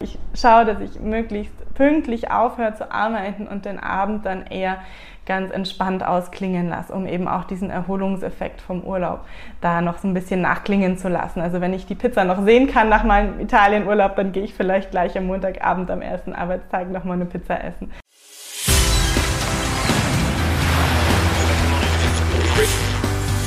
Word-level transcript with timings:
Ich 0.00 0.16
schaue, 0.32 0.64
dass 0.64 0.80
ich 0.80 1.00
möglichst 1.00 1.74
pünktlich 1.74 2.30
aufhöre 2.30 2.72
zu 2.72 2.92
arbeiten 2.92 3.48
und 3.48 3.64
den 3.64 3.80
Abend 3.80 4.24
dann 4.24 4.46
eher 4.46 4.78
ganz 5.26 5.50
entspannt 5.50 6.04
ausklingen 6.04 6.68
lasse, 6.68 6.92
um 6.92 7.04
eben 7.04 7.26
auch 7.26 7.42
diesen 7.42 7.68
Erholungseffekt 7.68 8.60
vom 8.60 8.84
Urlaub 8.84 9.24
da 9.60 9.80
noch 9.80 9.98
so 9.98 10.06
ein 10.06 10.14
bisschen 10.14 10.40
nachklingen 10.40 10.98
zu 10.98 11.08
lassen. 11.08 11.40
Also 11.40 11.60
wenn 11.60 11.74
ich 11.74 11.86
die 11.86 11.96
Pizza 11.96 12.22
noch 12.24 12.44
sehen 12.44 12.68
kann 12.68 12.88
nach 12.88 13.02
meinem 13.02 13.40
Italienurlaub, 13.40 14.14
dann 14.14 14.30
gehe 14.30 14.44
ich 14.44 14.54
vielleicht 14.54 14.92
gleich 14.92 15.18
am 15.18 15.26
Montagabend 15.26 15.90
am 15.90 16.00
ersten 16.00 16.32
Arbeitstag 16.32 16.92
noch 16.92 17.02
mal 17.02 17.14
eine 17.14 17.26
Pizza 17.26 17.60
essen. 17.64 17.90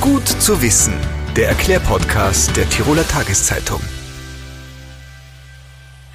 Gut 0.02 0.28
zu 0.28 0.60
wissen, 0.60 0.92
der 1.34 1.48
Erklärpodcast 1.48 2.54
der 2.58 2.68
Tiroler 2.68 3.08
Tageszeitung. 3.08 3.80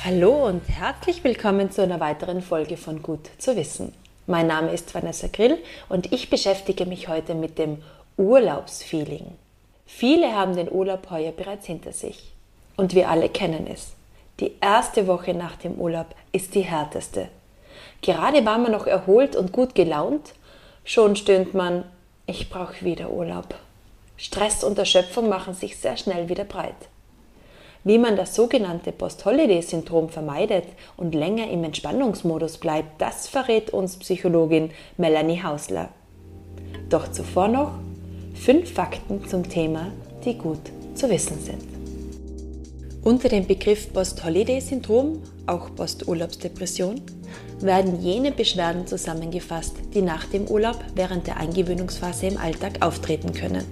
Hallo 0.09 0.47
und 0.47 0.61
herzlich 0.69 1.25
willkommen 1.25 1.69
zu 1.69 1.83
einer 1.83 1.99
weiteren 1.99 2.41
Folge 2.41 2.77
von 2.77 3.03
Gut 3.03 3.29
zu 3.39 3.57
wissen. 3.57 3.93
Mein 4.25 4.47
Name 4.47 4.71
ist 4.71 4.95
Vanessa 4.95 5.27
Grill 5.27 5.57
und 5.89 6.13
ich 6.13 6.29
beschäftige 6.29 6.85
mich 6.85 7.09
heute 7.09 7.35
mit 7.35 7.57
dem 7.57 7.83
Urlaubsfeeling. 8.15 9.25
Viele 9.85 10.33
haben 10.33 10.55
den 10.55 10.71
Urlaub 10.71 11.11
heuer 11.11 11.33
bereits 11.33 11.65
hinter 11.65 11.91
sich 11.91 12.31
und 12.77 12.95
wir 12.95 13.09
alle 13.09 13.27
kennen 13.27 13.67
es. 13.67 13.95
Die 14.39 14.53
erste 14.61 15.07
Woche 15.07 15.33
nach 15.33 15.57
dem 15.57 15.73
Urlaub 15.73 16.15
ist 16.31 16.55
die 16.55 16.61
härteste. 16.61 17.27
Gerade 18.01 18.45
war 18.45 18.59
man 18.59 18.71
noch 18.71 18.87
erholt 18.87 19.35
und 19.35 19.51
gut 19.51 19.75
gelaunt, 19.75 20.35
schon 20.85 21.17
stöhnt 21.17 21.53
man, 21.53 21.83
ich 22.27 22.49
brauche 22.49 22.85
wieder 22.85 23.09
Urlaub. 23.09 23.55
Stress 24.15 24.63
und 24.63 24.79
Erschöpfung 24.79 25.27
machen 25.27 25.53
sich 25.53 25.75
sehr 25.75 25.97
schnell 25.97 26.29
wieder 26.29 26.45
breit. 26.45 26.87
Wie 27.87 27.99
man 27.99 28.17
das 28.17 28.35
sogenannte 28.35 28.91
Post-Holiday-Syndrom 28.91 30.09
vermeidet 30.09 30.65
und 30.97 31.15
länger 31.15 31.49
im 31.49 31.63
Entspannungsmodus 31.63 32.57
bleibt, 32.57 33.01
das 33.01 33.29
verrät 33.29 33.69
uns 33.69 33.95
Psychologin 33.95 34.71
Melanie 34.97 35.41
Hausler. 35.41 35.87
Doch 36.89 37.09
zuvor 37.13 37.47
noch 37.47 37.71
fünf 38.35 38.73
Fakten 38.73 39.25
zum 39.25 39.47
Thema, 39.47 39.93
die 40.25 40.37
gut 40.37 40.59
zu 40.95 41.09
wissen 41.09 41.39
sind. 41.41 41.63
Unter 43.05 43.29
dem 43.29 43.47
Begriff 43.47 43.93
Post-Holiday-Syndrom, 43.93 45.21
auch 45.45 45.73
Posturlaubsdepression, 45.73 46.99
werden 47.61 48.01
jene 48.01 48.33
Beschwerden 48.33 48.85
zusammengefasst, 48.85 49.77
die 49.93 50.01
nach 50.01 50.25
dem 50.25 50.45
Urlaub 50.47 50.79
während 50.93 51.25
der 51.25 51.37
Eingewöhnungsphase 51.37 52.27
im 52.27 52.37
Alltag 52.37 52.85
auftreten 52.85 53.31
können. 53.31 53.63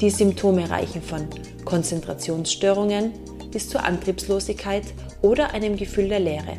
Die 0.00 0.10
Symptome 0.10 0.70
reichen 0.70 1.02
von 1.02 1.26
Konzentrationsstörungen 1.64 3.12
bis 3.50 3.68
zur 3.68 3.84
Antriebslosigkeit 3.84 4.84
oder 5.22 5.52
einem 5.52 5.76
Gefühl 5.76 6.08
der 6.08 6.20
Leere. 6.20 6.56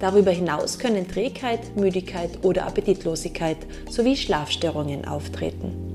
Darüber 0.00 0.32
hinaus 0.32 0.78
können 0.78 1.06
Trägheit, 1.06 1.76
Müdigkeit 1.76 2.30
oder 2.42 2.66
Appetitlosigkeit 2.66 3.58
sowie 3.88 4.16
Schlafstörungen 4.16 5.06
auftreten. 5.06 5.92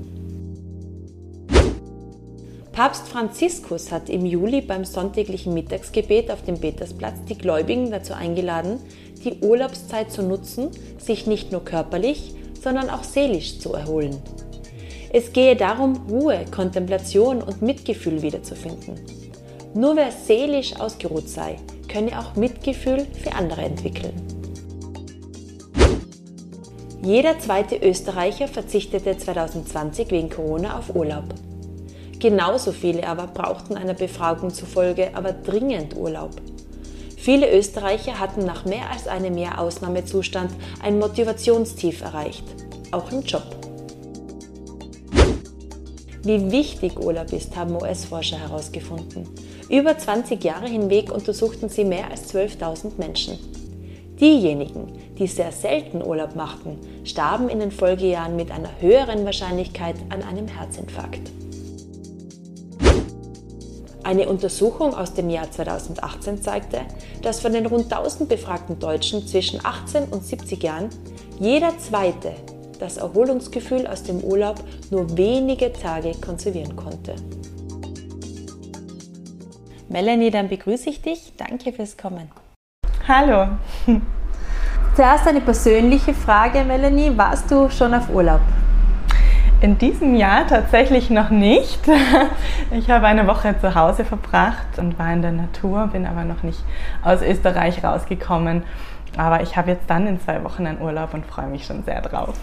Papst 2.72 3.08
Franziskus 3.08 3.90
hat 3.90 4.08
im 4.08 4.24
Juli 4.24 4.60
beim 4.60 4.84
sonntäglichen 4.84 5.52
Mittagsgebet 5.52 6.30
auf 6.30 6.42
dem 6.42 6.60
Petersplatz 6.60 7.16
die 7.28 7.36
Gläubigen 7.36 7.90
dazu 7.90 8.14
eingeladen, 8.14 8.78
die 9.24 9.44
Urlaubszeit 9.44 10.12
zu 10.12 10.22
nutzen, 10.22 10.70
sich 10.96 11.26
nicht 11.26 11.50
nur 11.50 11.64
körperlich, 11.64 12.34
sondern 12.62 12.88
auch 12.88 13.02
seelisch 13.02 13.58
zu 13.58 13.74
erholen. 13.74 14.16
Es 15.10 15.32
gehe 15.32 15.56
darum, 15.56 16.06
Ruhe, 16.10 16.44
Kontemplation 16.50 17.42
und 17.42 17.62
Mitgefühl 17.62 18.20
wiederzufinden. 18.20 19.00
Nur 19.74 19.96
wer 19.96 20.12
seelisch 20.12 20.78
ausgeruht 20.78 21.28
sei, 21.28 21.56
könne 21.90 22.18
auch 22.18 22.36
Mitgefühl 22.36 23.06
für 23.22 23.32
andere 23.32 23.62
entwickeln. 23.62 24.14
Jeder 27.02 27.38
zweite 27.38 27.76
Österreicher 27.76 28.48
verzichtete 28.48 29.16
2020 29.16 30.10
wegen 30.10 30.28
Corona 30.28 30.78
auf 30.78 30.94
Urlaub. 30.94 31.24
Genauso 32.18 32.72
viele 32.72 33.06
aber 33.06 33.28
brauchten 33.28 33.76
einer 33.76 33.94
Befragung 33.94 34.52
zufolge 34.52 35.14
aber 35.14 35.32
dringend 35.32 35.96
Urlaub. 35.96 36.32
Viele 37.16 37.50
Österreicher 37.56 38.18
hatten 38.18 38.44
nach 38.44 38.64
mehr 38.64 38.90
als 38.90 39.06
einem 39.06 39.38
Jahr 39.38 39.60
Ausnahmezustand 39.60 40.50
ein 40.82 40.98
Motivationstief 40.98 42.02
erreicht, 42.02 42.44
auch 42.90 43.10
im 43.12 43.22
Job. 43.22 43.57
Wie 46.24 46.50
wichtig 46.50 46.98
Urlaub 46.98 47.32
ist, 47.32 47.56
haben 47.56 47.76
US-Forscher 47.76 48.38
herausgefunden. 48.38 49.28
Über 49.68 49.96
20 49.96 50.42
Jahre 50.42 50.66
hinweg 50.66 51.12
untersuchten 51.12 51.68
sie 51.68 51.84
mehr 51.84 52.10
als 52.10 52.34
12.000 52.34 52.98
Menschen. 52.98 53.38
Diejenigen, 54.20 54.92
die 55.16 55.28
sehr 55.28 55.52
selten 55.52 56.04
Urlaub 56.04 56.34
machten, 56.34 56.78
starben 57.04 57.48
in 57.48 57.60
den 57.60 57.70
Folgejahren 57.70 58.34
mit 58.34 58.50
einer 58.50 58.80
höheren 58.80 59.24
Wahrscheinlichkeit 59.24 59.94
an 60.08 60.22
einem 60.22 60.48
Herzinfarkt. 60.48 61.30
Eine 64.02 64.28
Untersuchung 64.28 64.94
aus 64.94 65.14
dem 65.14 65.30
Jahr 65.30 65.50
2018 65.50 66.42
zeigte, 66.42 66.80
dass 67.22 67.40
von 67.40 67.52
den 67.52 67.66
rund 67.66 67.92
1000 67.92 68.28
befragten 68.28 68.78
Deutschen 68.78 69.26
zwischen 69.26 69.64
18 69.64 70.04
und 70.04 70.24
70 70.24 70.62
Jahren 70.62 70.88
jeder 71.38 71.78
zweite 71.78 72.32
das 72.78 72.96
Erholungsgefühl 72.96 73.86
aus 73.86 74.02
dem 74.02 74.20
Urlaub 74.20 74.56
nur 74.90 75.16
wenige 75.16 75.72
Tage 75.72 76.12
konservieren 76.20 76.76
konnte. 76.76 77.14
Melanie, 79.88 80.30
dann 80.30 80.48
begrüße 80.48 80.90
ich 80.90 81.00
dich. 81.00 81.32
Danke 81.36 81.72
fürs 81.72 81.96
Kommen. 81.96 82.30
Hallo. 83.06 83.48
Zuerst 84.94 85.26
eine 85.26 85.40
persönliche 85.40 86.12
Frage, 86.12 86.64
Melanie. 86.64 87.16
Warst 87.16 87.50
du 87.50 87.70
schon 87.70 87.94
auf 87.94 88.10
Urlaub? 88.10 88.40
In 89.60 89.78
diesem 89.78 90.14
Jahr 90.14 90.46
tatsächlich 90.46 91.10
noch 91.10 91.30
nicht. 91.30 91.80
Ich 92.70 92.90
habe 92.90 93.06
eine 93.06 93.26
Woche 93.26 93.54
zu 93.62 93.74
Hause 93.74 94.04
verbracht 94.04 94.78
und 94.78 94.98
war 94.98 95.10
in 95.10 95.22
der 95.22 95.32
Natur, 95.32 95.86
bin 95.86 96.04
aber 96.04 96.24
noch 96.24 96.42
nicht 96.42 96.62
aus 97.02 97.22
Österreich 97.22 97.82
rausgekommen. 97.82 98.62
Aber 99.16 99.42
ich 99.42 99.56
habe 99.56 99.70
jetzt 99.70 99.88
dann 99.88 100.06
in 100.06 100.20
zwei 100.20 100.42
Wochen 100.44 100.66
einen 100.66 100.80
Urlaub 100.80 101.14
und 101.14 101.26
freue 101.26 101.46
mich 101.46 101.64
schon 101.64 101.82
sehr 101.84 102.00
drauf. 102.02 102.34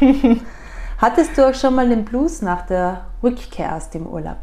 Hattest 0.98 1.38
du 1.38 1.48
auch 1.48 1.54
schon 1.54 1.74
mal 1.74 1.88
den 1.88 2.04
Blues 2.04 2.42
nach 2.42 2.66
der 2.66 3.06
Rückkehr 3.22 3.74
aus 3.74 3.90
dem 3.90 4.06
Urlaub? 4.06 4.36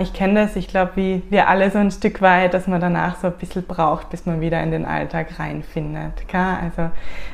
ich 0.00 0.14
kenne 0.14 0.46
das, 0.46 0.56
ich 0.56 0.68
glaube, 0.68 0.92
wie 0.94 1.22
wir 1.28 1.48
alle 1.48 1.70
so 1.70 1.78
ein 1.78 1.90
Stück 1.90 2.22
weit, 2.22 2.54
dass 2.54 2.66
man 2.66 2.80
danach 2.80 3.16
so 3.16 3.26
ein 3.26 3.34
bisschen 3.34 3.64
braucht, 3.64 4.08
bis 4.08 4.24
man 4.24 4.40
wieder 4.40 4.62
in 4.62 4.70
den 4.70 4.86
Alltag 4.86 5.38
reinfindet. 5.38 6.24
Also 6.32 6.90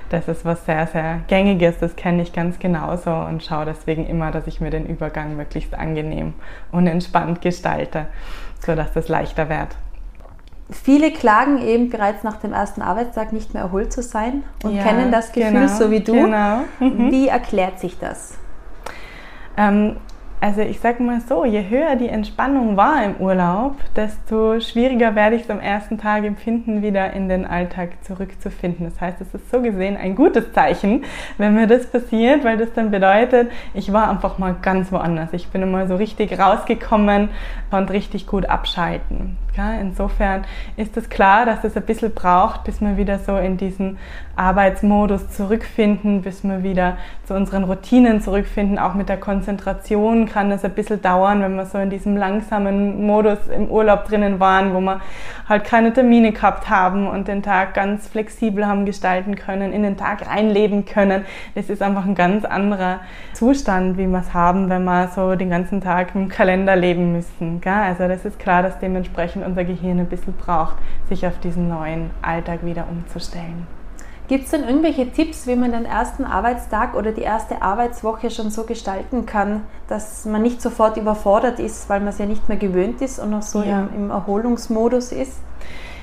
das 0.08 0.26
ist 0.26 0.44
was 0.44 0.64
sehr, 0.66 0.88
sehr 0.88 1.20
gängiges, 1.28 1.78
das 1.78 1.94
kenne 1.94 2.22
ich 2.22 2.32
ganz 2.32 2.58
genauso 2.58 3.12
und 3.12 3.44
schaue 3.44 3.66
deswegen 3.66 4.04
immer, 4.04 4.32
dass 4.32 4.48
ich 4.48 4.60
mir 4.60 4.70
den 4.70 4.86
Übergang 4.86 5.36
möglichst 5.36 5.74
angenehm 5.74 6.34
und 6.72 6.88
entspannt 6.88 7.40
gestalte, 7.40 8.06
sodass 8.58 8.92
das 8.92 9.06
leichter 9.06 9.48
wird. 9.48 9.76
Viele 10.70 11.10
klagen 11.10 11.60
eben 11.62 11.90
bereits 11.90 12.22
nach 12.22 12.36
dem 12.36 12.52
ersten 12.52 12.82
Arbeitstag 12.82 13.32
nicht 13.32 13.54
mehr 13.54 13.64
erholt 13.64 13.92
zu 13.92 14.02
sein 14.02 14.44
und 14.62 14.74
ja, 14.74 14.82
kennen 14.82 15.10
das 15.10 15.32
Gefühl 15.32 15.52
genau, 15.52 15.66
so 15.66 15.90
wie 15.90 16.00
du. 16.00 16.12
Genau. 16.12 16.60
Mhm. 16.78 17.10
Wie 17.10 17.28
erklärt 17.28 17.80
sich 17.80 17.98
das? 17.98 18.38
Ähm, 19.56 19.96
also 20.42 20.62
ich 20.62 20.80
sage 20.80 21.02
mal 21.02 21.20
so, 21.20 21.44
je 21.44 21.68
höher 21.68 21.96
die 21.96 22.08
Entspannung 22.08 22.74
war 22.74 23.04
im 23.04 23.16
Urlaub, 23.16 23.76
desto 23.94 24.58
schwieriger 24.58 25.14
werde 25.14 25.36
ich 25.36 25.42
es 25.42 25.50
am 25.50 25.60
ersten 25.60 25.98
Tag 25.98 26.24
empfinden, 26.24 26.80
wieder 26.80 27.12
in 27.12 27.28
den 27.28 27.44
Alltag 27.44 28.02
zurückzufinden. 28.04 28.86
Das 28.86 28.98
heißt, 28.98 29.20
es 29.20 29.34
ist 29.34 29.50
so 29.50 29.60
gesehen 29.60 29.98
ein 29.98 30.14
gutes 30.14 30.50
Zeichen, 30.54 31.04
wenn 31.36 31.54
mir 31.54 31.66
das 31.66 31.86
passiert, 31.86 32.42
weil 32.42 32.56
das 32.56 32.72
dann 32.72 32.90
bedeutet, 32.90 33.50
ich 33.74 33.92
war 33.92 34.08
einfach 34.08 34.38
mal 34.38 34.56
ganz 34.62 34.90
woanders. 34.90 35.28
Ich 35.34 35.48
bin 35.48 35.60
immer 35.60 35.86
so 35.86 35.96
richtig 35.96 36.38
rausgekommen 36.38 37.28
und 37.70 37.90
richtig 37.90 38.26
gut 38.26 38.46
abschalten. 38.46 39.36
Insofern 39.56 40.44
ist 40.76 40.96
es 40.96 41.10
klar, 41.10 41.44
dass 41.44 41.64
es 41.64 41.76
ein 41.76 41.82
bisschen 41.82 42.14
braucht, 42.14 42.64
bis 42.64 42.80
wir 42.80 42.96
wieder 42.96 43.18
so 43.18 43.36
in 43.36 43.56
diesen 43.56 43.98
Arbeitsmodus 44.36 45.28
zurückfinden, 45.30 46.22
bis 46.22 46.42
wir 46.44 46.62
wieder 46.62 46.96
zu 47.26 47.34
unseren 47.34 47.64
Routinen 47.64 48.22
zurückfinden. 48.22 48.78
Auch 48.78 48.94
mit 48.94 49.10
der 49.10 49.18
Konzentration 49.18 50.26
kann 50.26 50.50
es 50.50 50.64
ein 50.64 50.70
bisschen 50.72 51.02
dauern, 51.02 51.42
wenn 51.42 51.56
wir 51.56 51.66
so 51.66 51.76
in 51.76 51.90
diesem 51.90 52.16
langsamen 52.16 53.04
Modus 53.06 53.38
im 53.54 53.68
Urlaub 53.68 54.06
drinnen 54.06 54.40
waren, 54.40 54.72
wo 54.72 54.80
wir 54.80 55.00
halt 55.46 55.64
keine 55.64 55.92
Termine 55.92 56.32
gehabt 56.32 56.70
haben 56.70 57.06
und 57.06 57.28
den 57.28 57.42
Tag 57.42 57.74
ganz 57.74 58.08
flexibel 58.08 58.66
haben 58.66 58.86
gestalten 58.86 59.34
können, 59.34 59.72
in 59.72 59.82
den 59.82 59.98
Tag 59.98 60.26
reinleben 60.26 60.86
können. 60.86 61.26
Das 61.54 61.68
ist 61.68 61.82
einfach 61.82 62.06
ein 62.06 62.14
ganz 62.14 62.46
anderer 62.46 63.00
Zustand, 63.34 63.98
wie 63.98 64.06
wir 64.06 64.20
es 64.20 64.32
haben, 64.32 64.70
wenn 64.70 64.84
wir 64.84 65.08
so 65.08 65.34
den 65.34 65.50
ganzen 65.50 65.82
Tag 65.82 66.14
im 66.14 66.28
Kalender 66.28 66.76
leben 66.76 67.12
müssen. 67.12 67.60
Also 67.64 68.08
das 68.08 68.24
ist 68.24 68.38
klar, 68.38 68.62
dass 68.62 68.78
dementsprechend 68.78 69.39
unser 69.42 69.64
Gehirn 69.64 69.98
ein 69.98 70.08
bisschen 70.08 70.34
braucht, 70.34 70.76
sich 71.08 71.26
auf 71.26 71.38
diesen 71.40 71.68
neuen 71.68 72.10
Alltag 72.22 72.64
wieder 72.64 72.86
umzustellen. 72.88 73.66
Gibt 74.30 74.44
es 74.44 74.52
denn 74.52 74.62
irgendwelche 74.62 75.10
Tipps, 75.10 75.48
wie 75.48 75.56
man 75.56 75.72
den 75.72 75.84
ersten 75.84 76.24
Arbeitstag 76.24 76.94
oder 76.94 77.10
die 77.10 77.22
erste 77.22 77.62
Arbeitswoche 77.62 78.30
schon 78.30 78.50
so 78.50 78.62
gestalten 78.62 79.26
kann, 79.26 79.64
dass 79.88 80.24
man 80.24 80.42
nicht 80.42 80.62
sofort 80.62 80.96
überfordert 80.96 81.58
ist, 81.58 81.88
weil 81.88 81.98
man 81.98 82.10
es 82.10 82.18
ja 82.18 82.26
nicht 82.26 82.48
mehr 82.48 82.56
gewöhnt 82.56 83.02
ist 83.02 83.18
und 83.18 83.30
noch 83.30 83.42
so 83.42 83.60
ja. 83.60 83.88
im, 83.92 84.04
im 84.04 84.10
Erholungsmodus 84.10 85.10
ist? 85.10 85.40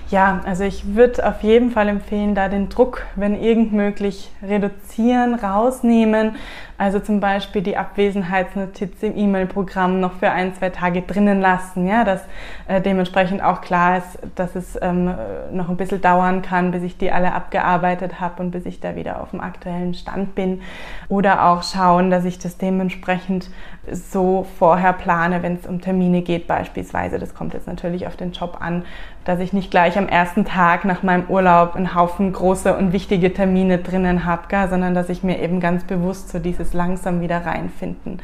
Ja, 0.09 0.41
also 0.45 0.63
ich 0.63 0.95
würde 0.95 1.27
auf 1.27 1.43
jeden 1.43 1.71
Fall 1.71 1.89
empfehlen, 1.89 2.33
da 2.33 2.47
den 2.47 2.69
Druck, 2.69 3.05
wenn 3.15 3.35
irgend 3.35 3.73
möglich, 3.73 4.31
reduzieren, 4.41 5.35
rausnehmen. 5.35 6.35
Also 6.77 6.99
zum 6.99 7.19
Beispiel 7.19 7.63
die 7.63 7.75
Abwesenheitsnotiz 7.75 9.01
im 9.01 9.17
E-Mail-Programm 9.17 9.99
noch 9.99 10.13
für 10.13 10.29
ein, 10.29 10.53
zwei 10.53 10.69
Tage 10.69 11.01
drinnen 11.01 11.41
lassen, 11.41 11.87
ja, 11.87 12.03
dass 12.03 12.21
äh, 12.67 12.81
dementsprechend 12.81 13.41
auch 13.41 13.61
klar 13.61 13.97
ist, 13.97 14.19
dass 14.35 14.55
es 14.55 14.77
ähm, 14.79 15.11
noch 15.51 15.69
ein 15.69 15.77
bisschen 15.77 16.01
dauern 16.01 16.43
kann, 16.43 16.69
bis 16.69 16.83
ich 16.83 16.97
die 16.97 17.11
alle 17.11 17.33
abgearbeitet 17.33 18.19
habe 18.19 18.43
und 18.43 18.51
bis 18.51 18.67
ich 18.67 18.79
da 18.79 18.95
wieder 18.95 19.21
auf 19.21 19.31
dem 19.31 19.41
aktuellen 19.41 19.95
Stand 19.95 20.35
bin. 20.35 20.61
Oder 21.09 21.45
auch 21.47 21.63
schauen, 21.63 22.11
dass 22.11 22.25
ich 22.25 22.37
das 22.37 22.57
dementsprechend 22.57 23.49
so 23.91 24.45
vorher 24.59 24.93
plane, 24.93 25.41
wenn 25.43 25.55
es 25.55 25.65
um 25.65 25.81
Termine 25.81 26.21
geht 26.21 26.45
beispielsweise. 26.45 27.19
Das 27.19 27.33
kommt 27.33 27.53
jetzt 27.53 27.67
natürlich 27.67 28.05
auf 28.05 28.17
den 28.17 28.33
Job 28.33 28.57
an, 28.59 28.83
dass 29.25 29.39
ich 29.39 29.51
nicht 29.51 29.71
gleich 29.71 29.97
am 29.97 30.07
ersten 30.07 30.45
Tag 30.45 30.85
nach 30.85 31.03
meinem 31.03 31.25
Urlaub 31.27 31.75
einen 31.75 31.95
Haufen 31.95 32.31
große 32.31 32.75
und 32.75 32.93
wichtige 32.93 33.33
Termine 33.33 33.77
drinnen 33.77 34.25
habe, 34.25 34.67
sondern 34.69 34.93
dass 34.93 35.09
ich 35.09 35.23
mir 35.23 35.39
eben 35.41 35.59
ganz 35.59 35.83
bewusst 35.83 36.29
so 36.29 36.39
dieses 36.39 36.66
langsam 36.73 37.21
wieder 37.21 37.45
reinfinden 37.45 38.21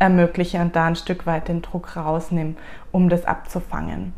ermögliche 0.00 0.58
und 0.60 0.74
da 0.74 0.86
ein 0.86 0.96
Stück 0.96 1.26
weit 1.26 1.48
den 1.48 1.62
Druck 1.62 1.94
rausnehme, 1.94 2.54
um 2.92 3.08
das 3.08 3.24
abzufangen. 3.24 4.12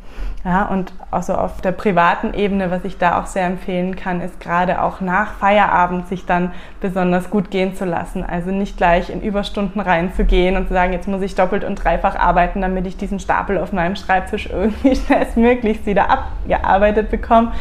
Ja, 0.44 0.64
und 0.64 0.92
also 1.10 1.34
auf 1.34 1.60
der 1.60 1.72
privaten 1.72 2.34
Ebene, 2.34 2.70
was 2.70 2.84
ich 2.84 2.98
da 2.98 3.20
auch 3.20 3.26
sehr 3.26 3.46
empfehlen 3.46 3.94
kann, 3.94 4.20
ist 4.20 4.40
gerade 4.40 4.82
auch 4.82 5.00
nach 5.00 5.34
Feierabend 5.34 6.08
sich 6.08 6.26
dann 6.26 6.52
besonders 6.80 7.30
gut 7.30 7.50
gehen 7.50 7.76
zu 7.76 7.84
lassen. 7.84 8.24
Also 8.24 8.50
nicht 8.50 8.76
gleich 8.76 9.10
in 9.10 9.22
Überstunden 9.22 9.80
reinzugehen 9.80 10.56
und 10.56 10.66
zu 10.66 10.74
sagen, 10.74 10.92
jetzt 10.92 11.06
muss 11.06 11.22
ich 11.22 11.34
doppelt 11.36 11.62
und 11.62 11.76
dreifach 11.76 12.16
arbeiten, 12.16 12.60
damit 12.60 12.86
ich 12.86 12.96
diesen 12.96 13.20
Stapel 13.20 13.56
auf 13.58 13.72
meinem 13.72 13.94
Schreibtisch 13.94 14.48
irgendwie 14.50 14.96
schnellstmöglichst 15.06 15.86
wieder 15.86 16.10
abgearbeitet 16.10 17.10
bekomme, 17.10 17.52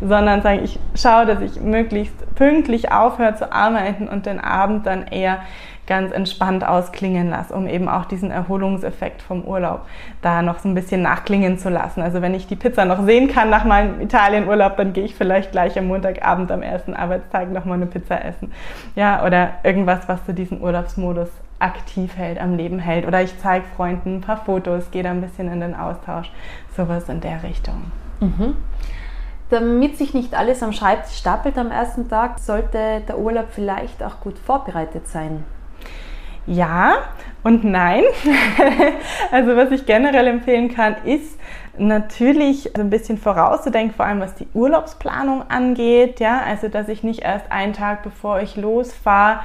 sondern 0.00 0.42
sagen, 0.42 0.60
ich 0.62 0.78
schaue, 0.94 1.26
dass 1.26 1.40
ich 1.40 1.60
möglichst 1.60 2.34
pünktlich 2.36 2.92
aufhöre 2.92 3.34
zu 3.34 3.52
arbeiten 3.52 4.06
und 4.06 4.26
den 4.26 4.38
Abend 4.38 4.86
dann 4.86 5.08
eher 5.08 5.38
ganz 5.88 6.12
entspannt 6.12 6.64
ausklingen 6.64 7.30
lasse, 7.30 7.52
um 7.54 7.66
eben 7.66 7.88
auch 7.88 8.04
diesen 8.04 8.30
Erholungseffekt 8.30 9.22
vom 9.22 9.42
Urlaub 9.42 9.80
da 10.22 10.42
noch 10.42 10.60
so 10.60 10.68
ein 10.68 10.74
bisschen 10.74 11.02
nachklingen 11.02 11.58
zu 11.58 11.70
lassen. 11.70 12.02
Also 12.02 12.22
wenn 12.22 12.34
ich 12.34 12.46
die 12.46 12.54
Pizza 12.54 12.84
noch 12.84 13.02
sehen 13.04 13.26
kann 13.26 13.50
nach 13.50 13.64
meinem 13.64 14.00
Italienurlaub, 14.00 14.76
dann 14.76 14.92
gehe 14.92 15.04
ich 15.04 15.16
vielleicht 15.16 15.50
gleich 15.50 15.76
am 15.78 15.88
Montagabend 15.88 16.52
am 16.52 16.62
ersten 16.62 16.94
Arbeitstag 16.94 17.50
noch 17.50 17.64
mal 17.64 17.74
eine 17.74 17.86
Pizza 17.86 18.24
essen. 18.24 18.52
Ja, 18.94 19.24
oder 19.24 19.54
irgendwas, 19.64 20.08
was 20.08 20.20
so 20.26 20.32
diesen 20.32 20.60
Urlaubsmodus 20.60 21.30
aktiv 21.58 22.16
hält, 22.16 22.40
am 22.40 22.56
Leben 22.56 22.78
hält. 22.78 23.06
Oder 23.06 23.22
ich 23.22 23.36
zeige 23.40 23.64
Freunden 23.76 24.16
ein 24.16 24.20
paar 24.20 24.44
Fotos, 24.44 24.90
gehe 24.90 25.02
da 25.02 25.10
ein 25.10 25.22
bisschen 25.22 25.50
in 25.50 25.60
den 25.60 25.74
Austausch. 25.74 26.30
Sowas 26.76 27.08
in 27.08 27.20
der 27.20 27.42
Richtung. 27.42 27.90
Mhm. 28.20 28.56
Damit 29.50 29.96
sich 29.96 30.12
nicht 30.12 30.34
alles 30.34 30.62
am 30.62 30.72
Schreibtisch 30.72 31.16
stapelt 31.16 31.56
am 31.56 31.70
ersten 31.70 32.08
Tag, 32.08 32.38
sollte 32.38 33.00
der 33.08 33.18
Urlaub 33.18 33.46
vielleicht 33.48 34.02
auch 34.02 34.20
gut 34.20 34.38
vorbereitet 34.38 35.08
sein. 35.08 35.44
Ja 36.48 36.94
und 37.42 37.62
nein. 37.62 38.04
also 39.30 39.54
was 39.54 39.70
ich 39.70 39.84
generell 39.84 40.26
empfehlen 40.26 40.74
kann, 40.74 40.96
ist 41.04 41.38
natürlich 41.76 42.74
ein 42.76 42.90
bisschen 42.90 43.18
vorauszudenken, 43.18 43.94
vor 43.94 44.06
allem 44.06 44.20
was 44.20 44.34
die 44.34 44.48
Urlaubsplanung 44.54 45.48
angeht. 45.50 46.20
Ja, 46.20 46.40
also 46.46 46.68
dass 46.68 46.88
ich 46.88 47.02
nicht 47.02 47.20
erst 47.20 47.52
einen 47.52 47.74
Tag 47.74 48.02
bevor 48.02 48.40
ich 48.40 48.56
losfahre 48.56 49.40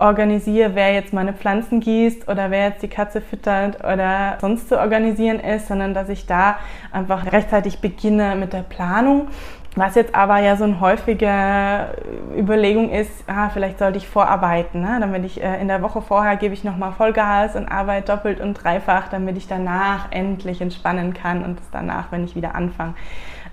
organisiere, 0.00 0.74
wer 0.74 0.94
jetzt 0.94 1.12
meine 1.12 1.34
Pflanzen 1.34 1.80
gießt 1.80 2.26
oder 2.26 2.50
wer 2.50 2.68
jetzt 2.68 2.82
die 2.82 2.88
Katze 2.88 3.20
füttert 3.20 3.84
oder 3.84 4.38
sonst 4.40 4.68
zu 4.68 4.78
organisieren 4.78 5.38
ist, 5.40 5.68
sondern 5.68 5.92
dass 5.92 6.08
ich 6.08 6.26
da 6.26 6.56
einfach 6.90 7.30
rechtzeitig 7.30 7.80
beginne 7.80 8.34
mit 8.34 8.54
der 8.54 8.62
Planung 8.62 9.28
was 9.76 9.94
jetzt 9.94 10.14
aber 10.16 10.38
ja 10.38 10.56
so 10.56 10.64
eine 10.64 10.80
häufige 10.80 11.94
Überlegung 12.36 12.90
ist, 12.90 13.12
ah, 13.28 13.50
vielleicht 13.50 13.78
sollte 13.78 13.98
ich 13.98 14.08
vorarbeiten, 14.08 14.80
ne? 14.80 14.98
damit 14.98 15.24
ich 15.24 15.42
äh, 15.42 15.60
in 15.60 15.68
der 15.68 15.80
Woche 15.80 16.02
vorher 16.02 16.36
gebe 16.36 16.54
ich 16.54 16.64
nochmal 16.64 16.92
Vollgas 16.92 17.54
und 17.54 17.68
arbeite 17.68 18.12
doppelt 18.12 18.40
und 18.40 18.54
dreifach, 18.54 19.08
damit 19.08 19.36
ich 19.36 19.46
danach 19.46 20.10
endlich 20.10 20.60
entspannen 20.60 21.14
kann 21.14 21.44
und 21.44 21.60
es 21.60 21.70
danach, 21.70 22.10
wenn 22.10 22.24
ich 22.24 22.34
wieder 22.34 22.56
anfange, 22.56 22.94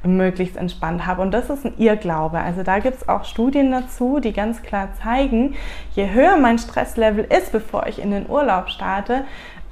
möglichst 0.04 0.58
entspannt 0.58 1.06
habe. 1.06 1.22
Und 1.22 1.32
das 1.32 1.50
ist 1.50 1.66
ein 1.66 1.74
Irrglaube. 1.78 2.40
Also 2.40 2.64
da 2.64 2.80
gibt 2.80 2.98
es 2.98 3.10
auch 3.10 3.26
Studien 3.26 3.72
dazu, 3.72 4.20
die 4.20 4.34
ganz 4.34 4.64
klar 4.64 4.90
zeigen, 5.04 5.56
je 5.94 6.10
höher 6.12 6.38
mein 6.38 6.58
Stresslevel 6.58 7.26
ist, 7.26 7.52
bevor 7.52 7.88
ich 7.88 8.02
in 8.02 8.12
den 8.12 8.28
Urlaub 8.28 8.70
starte, 8.70 9.26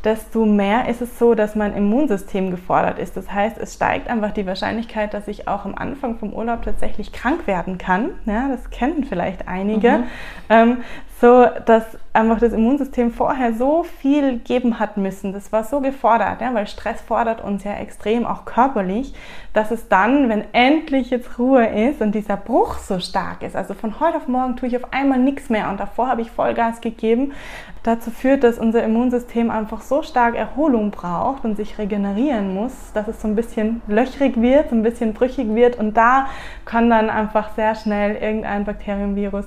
desto 0.05 0.45
mehr 0.45 0.87
ist 0.87 1.01
es 1.01 1.17
so, 1.17 1.33
dass 1.33 1.55
mein 1.55 1.75
Immunsystem 1.75 2.51
gefordert 2.51 2.99
ist. 2.99 3.17
Das 3.17 3.31
heißt, 3.31 3.57
es 3.57 3.73
steigt 3.73 4.07
einfach 4.07 4.31
die 4.31 4.45
Wahrscheinlichkeit, 4.45 5.13
dass 5.13 5.27
ich 5.27 5.47
auch 5.47 5.65
am 5.65 5.75
Anfang 5.75 6.17
vom 6.19 6.31
Urlaub 6.31 6.61
tatsächlich 6.61 7.11
krank 7.11 7.47
werden 7.47 7.77
kann. 7.77 8.11
Ja, 8.25 8.47
das 8.47 8.69
kennen 8.69 9.03
vielleicht 9.03 9.47
einige. 9.47 9.97
Mhm. 9.97 10.03
Ähm, 10.49 10.77
so, 11.25 11.47
dass 11.65 11.83
einfach 12.13 12.39
das 12.39 12.53
Immunsystem 12.53 13.11
vorher 13.11 13.55
so 13.55 13.81
viel 13.81 14.37
geben 14.37 14.77
hat 14.77 14.95
müssen. 14.95 15.33
Das 15.33 15.51
war 15.51 15.63
so 15.63 15.81
gefordert, 15.81 16.39
ja, 16.39 16.53
weil 16.53 16.67
Stress 16.67 17.01
fordert 17.01 17.43
uns 17.43 17.63
ja 17.63 17.73
extrem, 17.73 18.27
auch 18.27 18.45
körperlich, 18.45 19.15
dass 19.51 19.71
es 19.71 19.87
dann, 19.87 20.29
wenn 20.29 20.43
endlich 20.53 21.09
jetzt 21.09 21.39
Ruhe 21.39 21.65
ist 21.65 21.99
und 21.99 22.13
dieser 22.13 22.37
Bruch 22.37 22.77
so 22.77 22.99
stark 22.99 23.41
ist, 23.41 23.55
also 23.55 23.73
von 23.73 23.99
heute 23.99 24.17
auf 24.17 24.27
morgen 24.27 24.55
tue 24.55 24.69
ich 24.69 24.77
auf 24.77 24.93
einmal 24.93 25.17
nichts 25.17 25.49
mehr 25.49 25.71
und 25.71 25.79
davor 25.79 26.07
habe 26.09 26.21
ich 26.21 26.29
Vollgas 26.29 26.79
gegeben, 26.79 27.33
dazu 27.81 28.11
führt, 28.11 28.43
dass 28.43 28.59
unser 28.59 28.83
Immunsystem 28.83 29.49
einfach 29.49 29.81
so 29.81 30.03
stark 30.03 30.35
Erholung 30.35 30.91
braucht 30.91 31.43
und 31.43 31.55
sich 31.57 31.79
regenerieren 31.79 32.53
muss, 32.53 32.91
dass 32.93 33.07
es 33.07 33.19
so 33.19 33.27
ein 33.27 33.35
bisschen 33.35 33.81
löchrig 33.87 34.39
wird, 34.39 34.69
so 34.69 34.75
ein 34.75 34.83
bisschen 34.83 35.15
brüchig 35.15 35.55
wird 35.55 35.79
und 35.79 35.97
da 35.97 36.27
kann 36.65 36.87
dann 36.91 37.09
einfach 37.09 37.55
sehr 37.55 37.73
schnell 37.73 38.15
irgendein 38.15 38.63
Bakterienvirus 38.63 39.45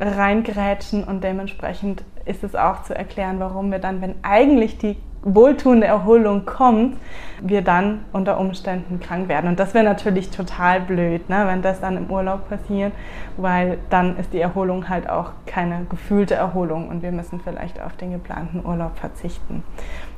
reingrätschen 0.00 1.04
und 1.04 1.22
dementsprechend 1.22 2.04
ist 2.24 2.42
es 2.42 2.54
auch 2.54 2.82
zu 2.82 2.94
erklären, 2.94 3.38
warum 3.38 3.70
wir 3.70 3.78
dann, 3.78 4.00
wenn 4.00 4.14
eigentlich 4.22 4.78
die 4.78 4.96
wohltuende 5.22 5.86
Erholung 5.86 6.46
kommt, 6.46 6.96
wir 7.42 7.60
dann 7.60 8.04
unter 8.12 8.40
Umständen 8.40 9.00
krank 9.00 9.28
werden. 9.28 9.48
Und 9.48 9.60
das 9.60 9.74
wäre 9.74 9.84
natürlich 9.84 10.30
total 10.30 10.80
blöd, 10.80 11.28
ne, 11.28 11.46
wenn 11.46 11.60
das 11.60 11.80
dann 11.80 11.98
im 11.98 12.10
Urlaub 12.10 12.48
passiert, 12.48 12.92
weil 13.36 13.78
dann 13.90 14.16
ist 14.16 14.32
die 14.32 14.40
Erholung 14.40 14.88
halt 14.88 15.10
auch 15.10 15.32
keine 15.44 15.84
gefühlte 15.90 16.34
Erholung 16.34 16.88
und 16.88 17.02
wir 17.02 17.12
müssen 17.12 17.40
vielleicht 17.40 17.82
auf 17.82 17.96
den 17.96 18.12
geplanten 18.12 18.64
Urlaub 18.64 18.98
verzichten. 18.98 19.62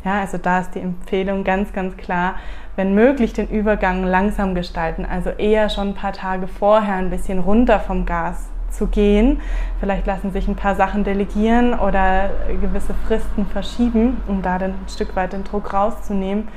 Ja, 0.05 0.21
also 0.21 0.39
da 0.39 0.61
ist 0.61 0.75
die 0.77 0.81
Empfehlung 0.81 1.43
ganz, 1.43 1.73
ganz 1.73 1.97
klar, 1.97 2.37
wenn 2.77 2.95
möglich 2.95 3.33
den 3.33 3.49
Übergang 3.49 4.05
langsam 4.05 4.55
gestalten, 4.55 5.05
also 5.05 5.31
eher 5.31 5.69
schon 5.69 5.89
ein 5.89 5.95
paar 5.95 6.13
Tage 6.13 6.47
vorher 6.47 6.95
ein 6.95 7.11
bisschen 7.11 7.41
runter 7.41 7.81
vom 7.81 8.07
Gas 8.07 8.52
zu 8.73 8.87
gehen. 8.87 9.41
Vielleicht 9.81 10.07
lassen 10.07 10.33
sich 10.33 10.49
ein 10.49 10.57
paar 10.57 10.75
Sachen 10.75 11.05
delegieren 11.05 11.79
oder 11.79 12.31
gewisse 12.61 12.95
Fristen 13.07 13.47
verschieben, 13.47 14.21
um 14.27 14.43
da 14.43 14.59
dann 14.59 14.71
ein 14.71 14.89
Stück 14.89 15.15
weit 15.17 15.33
den 15.33 15.45
Druck 15.45 15.73
rauszunehmen. 15.73 16.49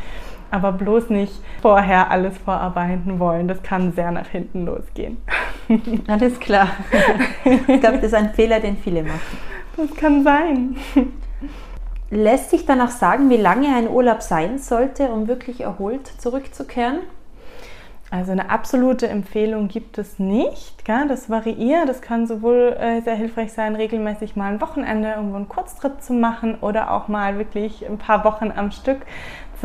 Aber 0.51 0.71
bloß 0.71 1.09
nicht 1.09 1.33
vorher 1.61 2.11
alles 2.11 2.37
vorarbeiten 2.37 3.19
wollen. 3.19 3.47
Das 3.47 3.61
kann 3.63 3.91
sehr 3.91 4.11
nach 4.11 4.27
hinten 4.27 4.65
losgehen. 4.65 5.17
Alles 6.07 6.39
klar. 6.39 6.69
Ich 7.43 7.81
glaube, 7.81 7.97
das 7.97 8.05
ist 8.05 8.13
ein 8.13 8.29
Fehler, 8.33 8.59
den 8.59 8.77
viele 8.77 9.03
machen. 9.03 9.19
Das 9.75 9.93
kann 9.95 10.23
sein. 10.23 10.77
Lässt 12.11 12.51
sich 12.51 12.65
dann 12.65 12.79
auch 12.79 12.89
sagen, 12.89 13.29
wie 13.29 13.37
lange 13.37 13.75
ein 13.75 13.89
Urlaub 13.89 14.21
sein 14.21 14.59
sollte, 14.59 15.09
um 15.09 15.27
wirklich 15.27 15.61
erholt 15.61 16.07
zurückzukehren? 16.07 16.99
Also 18.15 18.31
eine 18.31 18.49
absolute 18.49 19.09
Empfehlung 19.09 19.67
gibt 19.67 19.97
es 19.97 20.19
nicht. 20.19 20.85
Gell? 20.85 21.05
Das 21.09 21.29
variiert. 21.29 21.89
Das 21.89 22.01
kann 22.01 22.27
sowohl 22.27 22.73
äh, 22.79 23.01
sehr 23.01 23.15
hilfreich 23.15 23.51
sein, 23.51 23.75
regelmäßig 23.75 24.37
mal 24.37 24.53
ein 24.53 24.61
Wochenende 24.61 25.09
irgendwo 25.09 25.35
einen 25.35 25.49
Kurztrip 25.49 26.01
zu 26.01 26.13
machen 26.13 26.55
oder 26.61 26.91
auch 26.91 27.09
mal 27.09 27.37
wirklich 27.37 27.85
ein 27.85 27.97
paar 27.97 28.23
Wochen 28.23 28.53
am 28.55 28.71
Stück 28.71 28.99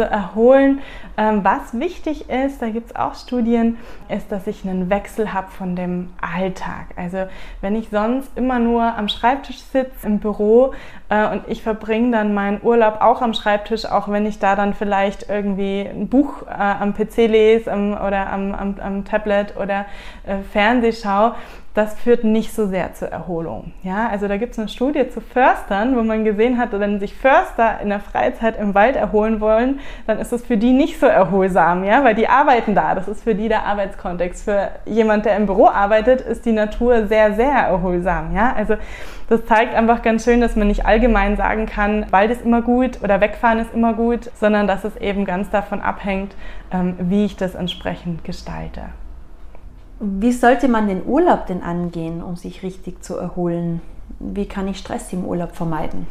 zu 0.00 0.04
erholen. 0.08 0.80
Ähm, 1.18 1.44
was 1.44 1.78
wichtig 1.78 2.30
ist, 2.30 2.62
da 2.62 2.70
gibt 2.70 2.90
es 2.90 2.96
auch 2.96 3.14
Studien, 3.14 3.76
ist, 4.08 4.32
dass 4.32 4.46
ich 4.46 4.64
einen 4.66 4.88
Wechsel 4.88 5.34
habe 5.34 5.50
von 5.50 5.76
dem 5.76 6.08
Alltag. 6.22 6.86
Also 6.96 7.26
wenn 7.60 7.76
ich 7.76 7.90
sonst 7.90 8.30
immer 8.36 8.58
nur 8.58 8.82
am 8.82 9.08
Schreibtisch 9.08 9.58
sitze 9.58 10.06
im 10.06 10.18
Büro 10.18 10.72
äh, 11.10 11.26
und 11.28 11.42
ich 11.48 11.62
verbringe 11.62 12.12
dann 12.12 12.32
meinen 12.32 12.62
Urlaub 12.62 13.02
auch 13.02 13.20
am 13.20 13.34
Schreibtisch, 13.34 13.84
auch 13.84 14.08
wenn 14.08 14.24
ich 14.24 14.38
da 14.38 14.56
dann 14.56 14.72
vielleicht 14.72 15.28
irgendwie 15.28 15.86
ein 15.86 16.08
Buch 16.08 16.46
äh, 16.46 16.54
am 16.54 16.94
PC 16.94 17.16
lese 17.28 17.68
ähm, 17.68 17.92
oder 17.92 18.32
am, 18.32 18.54
am, 18.54 18.76
am, 18.80 19.04
Tablet 19.04 19.56
oder 19.58 19.84
äh, 20.26 20.38
Fernseh 20.50 20.92
schaue, 20.92 21.34
das 21.74 21.94
führt 21.94 22.24
nicht 22.24 22.52
so 22.52 22.66
sehr 22.66 22.94
zur 22.94 23.08
Erholung. 23.08 23.72
Ja, 23.82 24.08
also 24.08 24.26
da 24.26 24.36
gibt 24.38 24.52
es 24.52 24.58
eine 24.58 24.68
Studie 24.68 25.08
zu 25.08 25.20
Förstern, 25.20 25.96
wo 25.96 26.02
man 26.02 26.24
gesehen 26.24 26.58
hat, 26.58 26.72
wenn 26.72 26.98
sich 26.98 27.14
Förster 27.14 27.80
in 27.80 27.90
der 27.90 28.00
Freizeit 28.00 28.58
im 28.58 28.74
Wald 28.74 28.96
erholen 28.96 29.40
wollen, 29.40 29.78
dann 30.06 30.18
ist 30.18 30.32
es 30.32 30.44
für 30.44 30.56
die 30.56 30.72
nicht 30.72 30.98
so 30.98 31.06
erholsam, 31.06 31.84
ja, 31.84 32.02
weil 32.02 32.16
die 32.16 32.28
arbeiten 32.28 32.74
da. 32.74 32.94
Das 32.94 33.06
ist 33.06 33.22
für 33.22 33.36
die 33.36 33.48
der 33.48 33.66
Arbeitskontext. 33.66 34.44
Für 34.44 34.70
jemand, 34.84 35.26
der 35.26 35.36
im 35.36 35.46
Büro 35.46 35.66
arbeitet, 35.68 36.20
ist 36.20 36.44
die 36.44 36.52
Natur 36.52 37.06
sehr, 37.06 37.34
sehr 37.34 37.52
erholsam, 37.52 38.34
ja. 38.34 38.52
Also 38.56 38.74
das 39.28 39.46
zeigt 39.46 39.74
einfach 39.74 40.02
ganz 40.02 40.24
schön, 40.24 40.40
dass 40.40 40.56
man 40.56 40.66
nicht 40.66 40.86
allgemein 40.86 41.36
sagen 41.36 41.66
kann, 41.66 42.06
Wald 42.10 42.32
ist 42.32 42.44
immer 42.44 42.62
gut 42.62 43.00
oder 43.00 43.20
wegfahren 43.20 43.60
ist 43.60 43.72
immer 43.72 43.94
gut, 43.94 44.28
sondern 44.34 44.66
dass 44.66 44.82
es 44.82 44.96
eben 44.96 45.24
ganz 45.24 45.50
davon 45.50 45.80
abhängt, 45.80 46.34
ähm, 46.72 46.96
wie 46.98 47.26
ich 47.26 47.36
das 47.36 47.54
entsprechend 47.54 48.24
gestalte. 48.24 48.82
Wie 50.02 50.32
sollte 50.32 50.66
man 50.66 50.88
den 50.88 51.04
Urlaub 51.04 51.46
denn 51.46 51.62
angehen, 51.62 52.22
um 52.22 52.34
sich 52.34 52.62
richtig 52.62 53.04
zu 53.04 53.18
erholen? 53.18 53.82
Wie 54.18 54.46
kann 54.46 54.66
ich 54.66 54.78
Stress 54.78 55.12
im 55.12 55.26
Urlaub 55.26 55.54
vermeiden? 55.54 56.06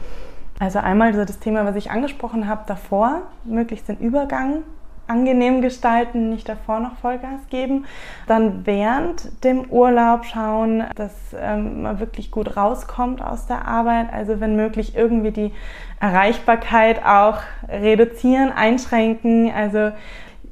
Also 0.60 0.78
einmal 0.78 1.14
so 1.16 1.26
das 1.26 1.40
Thema, 1.40 1.66
was 1.66 1.76
ich 1.76 1.90
angesprochen 1.90 2.48
habe 2.48 2.62
davor, 2.68 3.24
möglichst 3.46 3.88
den 3.90 3.98
Übergang 3.98 4.64
angenehm 5.08 5.62
gestalten, 5.62 6.30
nicht 6.30 6.48
davor 6.48 6.80
noch 6.80 6.98
Vollgas 6.98 7.48
geben. 7.50 7.86
Dann 8.28 8.68
während 8.68 9.44
dem 9.44 9.72
Urlaub 9.72 10.26
schauen, 10.26 10.84
dass 10.96 11.14
ähm, 11.36 11.82
man 11.82 12.00
wirklich 12.00 12.30
gut 12.30 12.56
rauskommt 12.56 13.24
aus 13.24 13.48
der 13.48 13.68
Arbeit. 13.68 14.14
Also 14.14 14.40
wenn 14.40 14.56
möglich 14.56 14.96
irgendwie 14.96 15.32
die 15.32 15.52
Erreichbarkeit 16.00 17.04
auch 17.04 17.40
reduzieren, 17.68 18.52
einschränken. 18.52 19.52
Also 19.52 19.92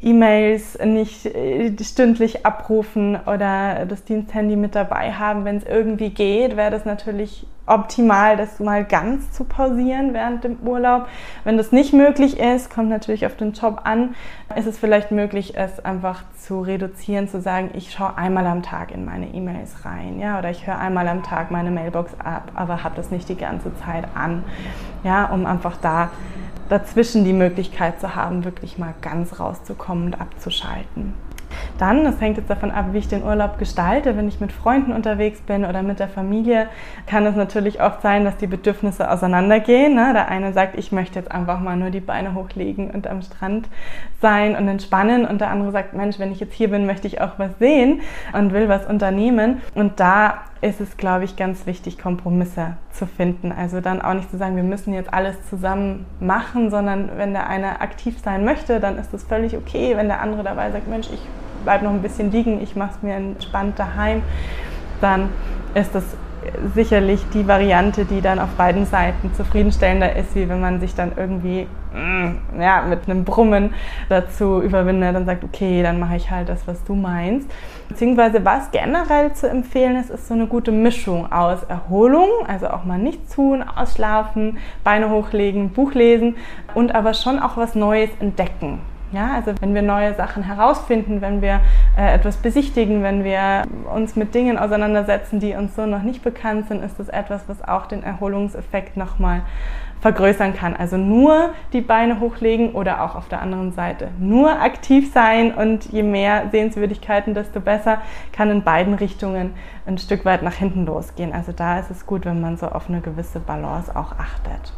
E-Mails 0.01 0.77
nicht 0.83 1.25
äh, 1.25 1.71
stündlich 1.83 2.45
abrufen 2.45 3.15
oder 3.25 3.85
das 3.85 4.03
Diensthandy 4.03 4.55
mit 4.55 4.75
dabei 4.75 5.13
haben. 5.13 5.45
Wenn 5.45 5.57
es 5.57 5.63
irgendwie 5.63 6.09
geht, 6.09 6.55
wäre 6.55 6.71
das 6.71 6.85
natürlich 6.85 7.45
optimal, 7.67 8.37
das 8.37 8.59
mal 8.59 8.83
ganz 8.83 9.31
zu 9.31 9.43
pausieren 9.43 10.13
während 10.13 10.43
dem 10.43 10.57
Urlaub. 10.65 11.07
Wenn 11.43 11.57
das 11.57 11.71
nicht 11.71 11.93
möglich 11.93 12.39
ist, 12.39 12.73
kommt 12.73 12.89
natürlich 12.89 13.25
auf 13.25 13.35
den 13.35 13.51
Job 13.51 13.81
an, 13.83 14.15
ist 14.55 14.65
es 14.65 14.79
vielleicht 14.79 15.11
möglich, 15.11 15.55
es 15.55 15.83
einfach 15.83 16.23
zu 16.37 16.61
reduzieren, 16.61 17.27
zu 17.27 17.41
sagen, 17.41 17.71
ich 17.73 17.91
schaue 17.91 18.17
einmal 18.17 18.47
am 18.47 18.63
Tag 18.63 18.91
in 18.91 19.05
meine 19.05 19.27
E-Mails 19.27 19.85
rein, 19.85 20.19
ja, 20.19 20.39
oder 20.39 20.49
ich 20.49 20.65
höre 20.65 20.79
einmal 20.79 21.07
am 21.07 21.23
Tag 21.23 21.51
meine 21.51 21.69
Mailbox 21.69 22.13
ab, 22.23 22.51
aber 22.55 22.83
habe 22.83 22.95
das 22.95 23.11
nicht 23.11 23.27
die 23.29 23.37
ganze 23.37 23.75
Zeit 23.77 24.05
an, 24.15 24.43
ja, 25.03 25.25
um 25.25 25.45
einfach 25.45 25.77
da 25.77 26.09
dazwischen 26.69 27.23
die 27.23 27.33
Möglichkeit 27.33 27.99
zu 27.99 28.15
haben, 28.15 28.43
wirklich 28.43 28.77
mal 28.77 28.93
ganz 29.01 29.39
rauszukommen 29.39 30.05
und 30.05 30.21
abzuschalten. 30.21 31.26
Dann, 31.77 32.03
das 32.03 32.19
hängt 32.19 32.37
jetzt 32.37 32.49
davon 32.49 32.71
ab, 32.71 32.87
wie 32.91 32.97
ich 32.97 33.07
den 33.07 33.23
Urlaub 33.23 33.57
gestalte. 33.57 34.17
Wenn 34.17 34.27
ich 34.27 34.39
mit 34.39 34.51
Freunden 34.51 34.91
unterwegs 34.91 35.41
bin 35.41 35.65
oder 35.65 35.83
mit 35.83 35.99
der 35.99 36.07
Familie, 36.07 36.67
kann 37.05 37.25
es 37.25 37.35
natürlich 37.35 37.81
oft 37.81 38.01
sein, 38.01 38.25
dass 38.25 38.37
die 38.37 38.47
Bedürfnisse 38.47 39.09
auseinandergehen. 39.09 39.95
Ne? 39.95 40.11
Der 40.13 40.29
eine 40.29 40.53
sagt, 40.53 40.77
ich 40.77 40.91
möchte 40.91 41.19
jetzt 41.19 41.31
einfach 41.31 41.59
mal 41.59 41.75
nur 41.75 41.89
die 41.89 41.99
Beine 41.99 42.33
hochlegen 42.33 42.91
und 42.91 43.07
am 43.07 43.21
Strand 43.21 43.67
sein 44.21 44.55
und 44.55 44.67
entspannen. 44.67 45.25
Und 45.25 45.41
der 45.41 45.49
andere 45.49 45.71
sagt, 45.71 45.93
Mensch, 45.93 46.19
wenn 46.19 46.31
ich 46.31 46.39
jetzt 46.39 46.53
hier 46.53 46.69
bin, 46.69 46.85
möchte 46.85 47.07
ich 47.07 47.21
auch 47.21 47.37
was 47.37 47.57
sehen 47.59 48.01
und 48.33 48.53
will 48.53 48.69
was 48.69 48.85
unternehmen. 48.85 49.61
Und 49.75 49.99
da 49.99 50.41
ist 50.61 50.81
es, 50.81 50.97
glaube 50.97 51.23
ich, 51.23 51.35
ganz 51.35 51.65
wichtig, 51.65 51.99
Kompromisse 51.99 52.77
zu 52.91 53.05
finden. 53.05 53.51
Also 53.51 53.81
dann 53.81 54.01
auch 54.01 54.13
nicht 54.13 54.31
zu 54.31 54.37
sagen, 54.37 54.55
wir 54.55 54.63
müssen 54.63 54.93
jetzt 54.93 55.13
alles 55.13 55.35
zusammen 55.49 56.05
machen, 56.19 56.71
sondern 56.71 57.11
wenn 57.17 57.33
der 57.33 57.47
eine 57.47 57.81
aktiv 57.81 58.17
sein 58.23 58.43
möchte, 58.43 58.79
dann 58.79 58.97
ist 58.97 59.13
das 59.13 59.23
völlig 59.23 59.55
okay. 59.55 59.95
Wenn 59.95 60.07
der 60.07 60.21
andere 60.21 60.43
dabei 60.43 60.71
sagt, 60.71 60.87
Mensch, 60.87 61.09
ich 61.13 61.21
bleibe 61.67 61.83
noch 61.83 61.91
ein 61.91 62.01
bisschen 62.01 62.31
liegen, 62.31 62.61
ich 62.63 62.77
mache 62.77 62.91
es 62.95 63.03
mir 63.03 63.15
entspannt 63.15 63.77
daheim, 63.77 64.21
dann 65.01 65.27
ist 65.73 65.93
das 65.93 66.05
sicherlich 66.73 67.19
die 67.33 67.45
Variante, 67.45 68.05
die 68.05 68.21
dann 68.21 68.39
auf 68.39 68.47
beiden 68.51 68.85
Seiten 68.85 69.33
zufriedenstellender 69.33 70.15
ist, 70.15 70.33
wie 70.33 70.47
wenn 70.47 70.61
man 70.61 70.79
sich 70.79 70.95
dann 70.95 71.11
irgendwie 71.17 71.67
mm, 71.93 72.61
ja, 72.61 72.83
mit 72.83 73.09
einem 73.09 73.25
Brummen 73.25 73.73
dazu 74.07 74.61
überwindet 74.61 75.17
und 75.17 75.25
sagt, 75.25 75.43
okay, 75.43 75.83
dann 75.83 75.99
mache 75.99 76.15
ich 76.15 76.31
halt 76.31 76.47
das, 76.47 76.65
was 76.69 76.81
du 76.85 76.95
meinst. 76.95 77.51
Beziehungsweise 77.89 78.45
was 78.45 78.71
generell 78.71 79.33
zu 79.33 79.49
empfehlen 79.49 79.97
ist, 79.97 80.09
ist 80.09 80.29
so 80.29 80.35
eine 80.35 80.47
gute 80.47 80.71
Mischung 80.71 81.29
aus 81.33 81.63
Erholung, 81.63 82.29
also 82.47 82.69
auch 82.69 82.85
mal 82.85 82.97
nichts 82.97 83.35
tun, 83.35 83.61
ausschlafen, 83.61 84.57
Beine 84.85 85.09
hochlegen, 85.09 85.71
Buch 85.71 85.93
lesen 85.93 86.37
und 86.75 86.95
aber 86.95 87.13
schon 87.13 87.39
auch 87.39 87.57
was 87.57 87.75
Neues 87.75 88.11
entdecken. 88.21 88.79
Ja, 89.13 89.35
also 89.35 89.53
wenn 89.61 89.73
wir 89.73 89.81
neue 89.81 90.13
Sachen 90.15 90.43
herausfinden, 90.43 91.21
wenn 91.21 91.41
wir 91.41 91.61
äh, 91.97 92.13
etwas 92.13 92.37
besichtigen, 92.37 93.03
wenn 93.03 93.23
wir 93.23 93.63
uns 93.93 94.17
mit 94.17 94.35
Dingen 94.35 94.57
auseinandersetzen, 94.57 95.39
die 95.39 95.53
uns 95.53 95.75
so 95.75 95.85
noch 95.85 96.03
nicht 96.03 96.23
bekannt 96.23 96.67
sind, 96.67 96.83
ist 96.83 96.99
das 96.99 97.07
etwas, 97.07 97.43
was 97.47 97.65
auch 97.65 97.85
den 97.85 98.03
Erholungseffekt 98.03 98.97
nochmal 98.97 99.43
vergrößern 100.01 100.53
kann. 100.53 100.75
Also 100.75 100.97
nur 100.97 101.53
die 101.71 101.79
Beine 101.79 102.19
hochlegen 102.19 102.73
oder 102.73 103.01
auch 103.01 103.15
auf 103.15 103.29
der 103.29 103.41
anderen 103.41 103.71
Seite 103.71 104.09
nur 104.19 104.61
aktiv 104.61 105.11
sein 105.13 105.53
und 105.53 105.85
je 105.85 106.03
mehr 106.03 106.49
Sehenswürdigkeiten, 106.51 107.33
desto 107.33 107.61
besser 107.61 107.99
kann 108.33 108.51
in 108.51 108.63
beiden 108.63 108.93
Richtungen 108.93 109.53
ein 109.85 109.97
Stück 109.97 110.25
weit 110.25 110.43
nach 110.43 110.53
hinten 110.53 110.85
losgehen. 110.85 111.31
Also 111.31 111.53
da 111.53 111.79
ist 111.79 111.89
es 111.91 112.05
gut, 112.05 112.25
wenn 112.25 112.41
man 112.41 112.57
so 112.57 112.67
auf 112.67 112.89
eine 112.89 112.99
gewisse 112.99 113.39
Balance 113.39 113.95
auch 113.95 114.11
achtet. 114.11 114.73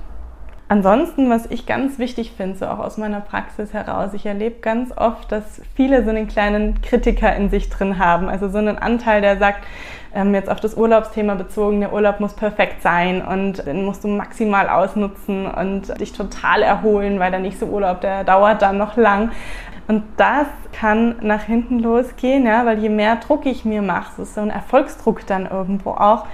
Ansonsten, 0.71 1.31
was 1.31 1.47
ich 1.47 1.65
ganz 1.65 1.97
wichtig 1.97 2.33
finde, 2.38 2.55
so 2.55 2.67
auch 2.67 2.77
aus 2.77 2.97
meiner 2.99 3.21
Praxis 3.21 3.73
heraus, 3.73 4.13
ich 4.13 4.27
erlebe 4.27 4.57
ganz 4.61 4.95
oft, 4.95 5.31
dass 5.31 5.63
viele 5.75 6.03
so 6.03 6.11
einen 6.11 6.27
kleinen 6.27 6.79
Kritiker 6.83 7.35
in 7.35 7.49
sich 7.49 7.71
drin 7.71 7.97
haben. 7.97 8.29
Also 8.29 8.49
so 8.49 8.59
einen 8.59 8.77
Anteil, 8.77 9.21
der 9.21 9.38
sagt, 9.38 9.65
ähm, 10.13 10.35
jetzt 10.35 10.47
auf 10.47 10.59
das 10.59 10.75
Urlaubsthema 10.75 11.33
bezogen, 11.33 11.79
der 11.79 11.91
Urlaub 11.91 12.19
muss 12.19 12.33
perfekt 12.33 12.83
sein 12.83 13.23
und 13.25 13.65
den 13.65 13.83
musst 13.83 14.03
du 14.03 14.09
maximal 14.09 14.69
ausnutzen 14.69 15.47
und 15.47 15.99
dich 15.99 16.13
total 16.13 16.61
erholen, 16.61 17.19
weil 17.19 17.31
der 17.31 17.39
nächste 17.39 17.65
Urlaub, 17.65 18.01
der 18.01 18.23
dauert 18.23 18.61
dann 18.61 18.77
noch 18.77 18.95
lang. 18.95 19.31
Und 19.88 20.03
das 20.17 20.45
kann 20.71 21.15
nach 21.21 21.45
hinten 21.45 21.79
losgehen, 21.79 22.45
ja, 22.45 22.63
weil 22.67 22.77
je 22.77 22.89
mehr 22.89 23.15
Druck 23.15 23.47
ich 23.47 23.65
mir 23.65 23.81
mache, 23.81 24.11
so 24.17 24.23
so 24.23 24.41
ein 24.41 24.51
Erfolgsdruck 24.51 25.25
dann 25.25 25.47
irgendwo 25.47 25.89
auch, 25.89 26.27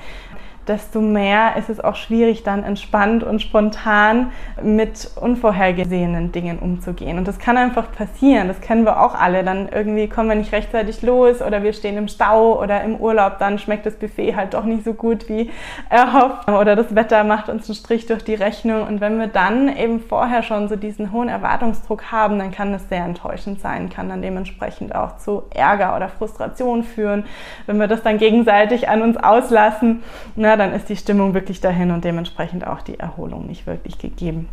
desto 0.67 1.01
mehr 1.01 1.55
ist 1.57 1.69
es 1.69 1.79
auch 1.79 1.95
schwierig, 1.95 2.43
dann 2.43 2.63
entspannt 2.63 3.23
und 3.23 3.41
spontan 3.41 4.31
mit 4.61 5.09
unvorhergesehenen 5.19 6.31
Dingen 6.31 6.59
umzugehen. 6.59 7.17
Und 7.17 7.27
das 7.27 7.39
kann 7.39 7.57
einfach 7.57 7.91
passieren, 7.91 8.47
das 8.47 8.61
kennen 8.61 8.85
wir 8.85 9.01
auch 9.01 9.15
alle. 9.15 9.43
Dann 9.43 9.69
irgendwie 9.69 10.07
kommen 10.07 10.29
wir 10.29 10.35
nicht 10.35 10.51
rechtzeitig 10.51 11.01
los 11.01 11.41
oder 11.41 11.63
wir 11.63 11.73
stehen 11.73 11.97
im 11.97 12.07
Stau 12.07 12.61
oder 12.61 12.83
im 12.83 12.95
Urlaub, 12.95 13.39
dann 13.39 13.59
schmeckt 13.59 13.85
das 13.85 13.95
Buffet 13.95 14.35
halt 14.35 14.53
doch 14.53 14.63
nicht 14.63 14.83
so 14.83 14.93
gut 14.93 15.29
wie 15.29 15.51
erhofft 15.89 16.49
oder 16.49 16.75
das 16.75 16.95
Wetter 16.95 17.23
macht 17.23 17.49
uns 17.49 17.69
einen 17.69 17.75
Strich 17.75 18.05
durch 18.05 18.23
die 18.23 18.35
Rechnung. 18.35 18.87
Und 18.87 19.01
wenn 19.01 19.19
wir 19.19 19.27
dann 19.27 19.75
eben 19.75 19.99
vorher 19.99 20.43
schon 20.43 20.67
so 20.67 20.75
diesen 20.75 21.11
hohen 21.11 21.29
Erwartungsdruck 21.29 22.11
haben, 22.11 22.39
dann 22.39 22.51
kann 22.51 22.71
das 22.71 22.89
sehr 22.89 23.03
enttäuschend 23.03 23.59
sein, 23.61 23.89
kann 23.89 24.09
dann 24.09 24.21
dementsprechend 24.21 24.95
auch 24.95 25.17
zu 25.17 25.43
Ärger 25.53 25.95
oder 25.95 26.09
Frustration 26.09 26.83
führen. 26.83 27.25
Wenn 27.65 27.79
wir 27.79 27.87
das 27.87 28.03
dann 28.03 28.17
gegenseitig 28.17 28.89
an 28.89 29.01
uns 29.01 29.17
auslassen, 29.17 30.03
na, 30.35 30.54
dann 30.57 30.73
ist 30.73 30.89
die 30.89 30.97
Stimmung 30.97 31.33
wirklich 31.33 31.61
dahin 31.61 31.91
und 31.91 32.03
dementsprechend 32.03 32.65
auch 32.67 32.81
die 32.81 32.99
Erholung 32.99 33.47
nicht 33.47 33.67
wirklich 33.67 33.97
gegeben. 33.97 34.49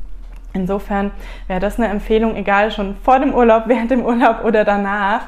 Insofern 0.54 1.10
wäre 1.46 1.60
das 1.60 1.78
eine 1.78 1.88
Empfehlung, 1.88 2.36
egal 2.36 2.70
schon 2.70 2.96
vor 3.02 3.18
dem 3.18 3.34
Urlaub, 3.34 3.64
während 3.66 3.90
dem 3.90 4.04
Urlaub 4.04 4.44
oder 4.44 4.64
danach, 4.64 5.22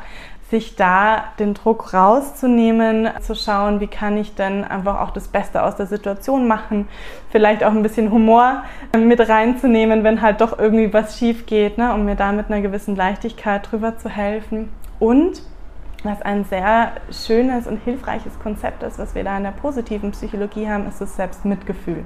sich 0.51 0.77
da 0.77 1.25
den 1.39 1.55
Druck 1.55 1.95
rauszunehmen, 1.95 3.09
zu 3.23 3.35
schauen, 3.35 3.81
wie 3.81 3.87
kann 3.87 4.17
ich 4.19 4.35
denn 4.35 4.63
einfach 4.63 5.01
auch 5.01 5.11
das 5.11 5.27
Beste 5.27 5.63
aus 5.63 5.75
der 5.77 5.87
Situation 5.87 6.47
machen, 6.47 6.87
vielleicht 7.31 7.65
auch 7.65 7.73
ein 7.73 7.83
bisschen 7.83 8.11
Humor 8.11 8.63
mit 8.97 9.27
reinzunehmen, 9.27 10.05
wenn 10.05 10.21
halt 10.21 10.41
doch 10.41 10.59
irgendwie 10.59 10.93
was 10.93 11.19
schief 11.19 11.47
geht, 11.47 11.79
ne, 11.79 11.93
um 11.95 12.05
mir 12.05 12.15
da 12.15 12.31
mit 12.31 12.47
einer 12.51 12.61
gewissen 12.61 12.95
Leichtigkeit 12.95 13.69
drüber 13.71 13.97
zu 13.97 14.09
helfen. 14.09 14.69
Und 15.01 15.43
was 16.05 16.23
ein 16.23 16.45
sehr 16.45 16.93
schönes 17.11 17.67
und 17.67 17.79
hilfreiches 17.79 18.39
Konzept 18.39 18.83
ist, 18.83 18.99
was 18.99 19.15
wir 19.15 19.25
da 19.25 19.37
in 19.37 19.43
der 19.43 19.51
positiven 19.51 20.13
Psychologie 20.13 20.69
haben, 20.69 20.87
ist 20.87 21.01
das 21.01 21.17
Selbstmitgefühl. 21.17 22.05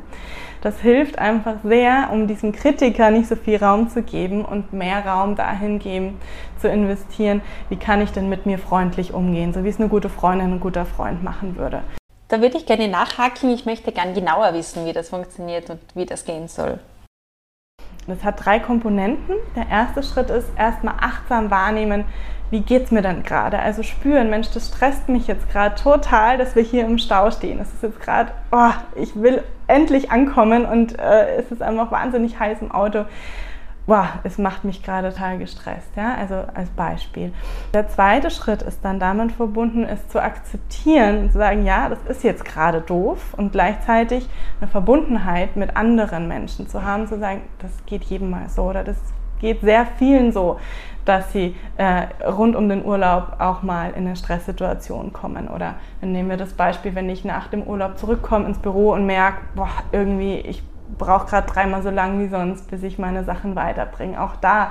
Das 0.61 0.81
hilft 0.81 1.19
einfach 1.19 1.57
sehr, 1.62 2.09
um 2.12 2.26
diesem 2.26 2.52
Kritiker 2.52 3.11
nicht 3.11 3.28
so 3.28 3.37
viel 3.37 3.57
Raum 3.57 3.88
zu 3.88 4.02
geben 4.02 4.45
und 4.45 4.73
mehr 4.73 5.05
Raum 5.05 5.37
dahin 5.37 5.78
geben, 5.78 6.21
zu 6.61 6.69
investieren, 6.69 7.43
wie 7.69 7.76
kann 7.76 8.00
ich 8.00 8.11
denn 8.11 8.28
mit 8.28 8.47
mir 8.47 8.59
freundlich 8.59 9.12
umgehen, 9.12 9.52
so 9.52 9.64
wie 9.64 9.69
es 9.69 9.78
eine 9.78 9.88
gute 9.88 10.09
Freundin, 10.09 10.55
ein 10.55 10.61
guter 10.61 10.85
Freund 10.85 11.23
machen 11.23 11.57
würde. 11.57 11.83
Da 12.28 12.43
würde 12.43 12.59
ich 12.59 12.67
gerne 12.67 12.88
nachhaken. 12.88 13.50
Ich 13.50 13.64
möchte 13.64 13.90
gern 13.90 14.14
genauer 14.14 14.52
wissen, 14.52 14.85
wie 14.85 14.93
das 14.93 15.09
funktioniert 15.09 15.71
und 15.71 15.81
wie 15.95 16.05
das 16.05 16.25
gehen 16.25 16.47
soll. 16.49 16.78
Das 18.09 18.25
hat 18.25 18.45
drei 18.45 18.59
Komponenten. 18.59 19.35
Der 19.55 19.69
erste 19.69 20.03
Schritt 20.03 20.31
ist 20.31 20.49
erstmal 20.57 20.95
achtsam 20.99 21.50
wahrnehmen, 21.50 22.07
wie 22.50 22.61
geht 22.61 22.85
es 22.85 22.91
mir 22.91 23.03
dann 23.03 23.23
gerade? 23.23 23.59
Also 23.59 23.83
spüren, 23.83 24.31
Mensch, 24.31 24.49
das 24.55 24.69
stresst 24.69 25.11
mich 25.11 25.27
jetzt 25.27 25.50
gerade 25.53 25.75
total, 25.75 26.38
dass 26.38 26.57
wir 26.57 26.62
hier 26.62 26.87
im 26.87 26.97
Stau 26.97 27.31
stehen. 27.31 27.61
Es 27.61 27.75
ist 27.75 27.83
jetzt 27.83 28.00
gerade, 28.00 28.33
oh, 28.50 28.71
ich 28.97 29.15
will 29.15 29.43
endlich 29.67 30.11
ankommen 30.11 30.65
und 30.65 30.99
äh, 30.99 31.37
es 31.37 31.53
ist 31.53 31.61
einfach 31.61 31.91
wahnsinnig 31.91 32.41
heiß 32.41 32.62
im 32.62 32.73
Auto. 32.73 33.05
Boah, 33.88 34.21
es 34.23 34.37
macht 34.37 34.64
mich 34.64 34.83
gerade 34.83 35.09
total 35.14 35.38
gestresst, 35.38 35.97
ja, 35.97 36.14
also 36.14 36.35
als 36.52 36.68
Beispiel. 36.68 37.33
Der 37.73 37.88
zweite 37.88 38.30
Schritt 38.30 38.61
ist 38.61 38.85
dann 38.85 39.00
damit 39.00 39.33
verbunden, 39.33 39.83
es 39.83 40.07
zu 40.09 40.23
akzeptieren 40.23 41.21
und 41.21 41.33
zu 41.33 41.38
sagen, 41.38 41.64
ja, 41.64 41.88
das 41.88 41.99
ist 42.07 42.23
jetzt 42.23 42.45
gerade 42.45 42.83
doof 42.83 43.33
und 43.38 43.50
gleichzeitig 43.50 44.28
eine 44.61 44.68
Verbundenheit 44.68 45.57
mit 45.57 45.75
anderen 45.75 46.28
Menschen 46.28 46.68
zu 46.68 46.85
haben, 46.85 47.07
zu 47.07 47.18
sagen, 47.18 47.40
das 47.61 47.71
geht 47.87 48.04
jedem 48.04 48.28
mal 48.28 48.50
so 48.50 48.64
oder 48.64 48.85
das 48.85 48.99
geht 49.40 49.62
sehr 49.62 49.87
vielen 49.87 50.33
so, 50.33 50.61
dass 51.07 51.33
sie 51.33 51.57
äh, 51.78 52.09
rund 52.26 52.57
um 52.57 52.68
den 52.68 52.85
Urlaub 52.85 53.37
auch 53.38 53.62
mal 53.62 53.92
in 53.92 54.07
eine 54.07 54.16
Stresssituation 54.16 55.14
kommen. 55.14 55.49
Oder 55.49 55.76
nehmen 56.02 56.28
wir 56.28 56.37
das 56.37 56.52
Beispiel, 56.52 56.95
wenn 56.95 57.09
ich 57.09 57.25
nach 57.25 57.49
dem 57.49 57.62
Urlaub 57.62 57.97
zurückkomme 57.97 58.45
ins 58.45 58.59
Büro 58.59 58.92
und 58.92 59.07
merke, 59.07 59.38
boah, 59.54 59.71
irgendwie, 59.92 60.35
ich 60.40 60.62
brauche 60.97 61.26
gerade 61.26 61.50
dreimal 61.50 61.83
so 61.83 61.90
lang 61.90 62.21
wie 62.21 62.28
sonst, 62.28 62.71
bis 62.71 62.83
ich 62.83 62.99
meine 62.99 63.25
Sachen 63.25 63.57
weiterbringe. 63.57 64.21
Auch 64.23 64.37
da 64.37 64.71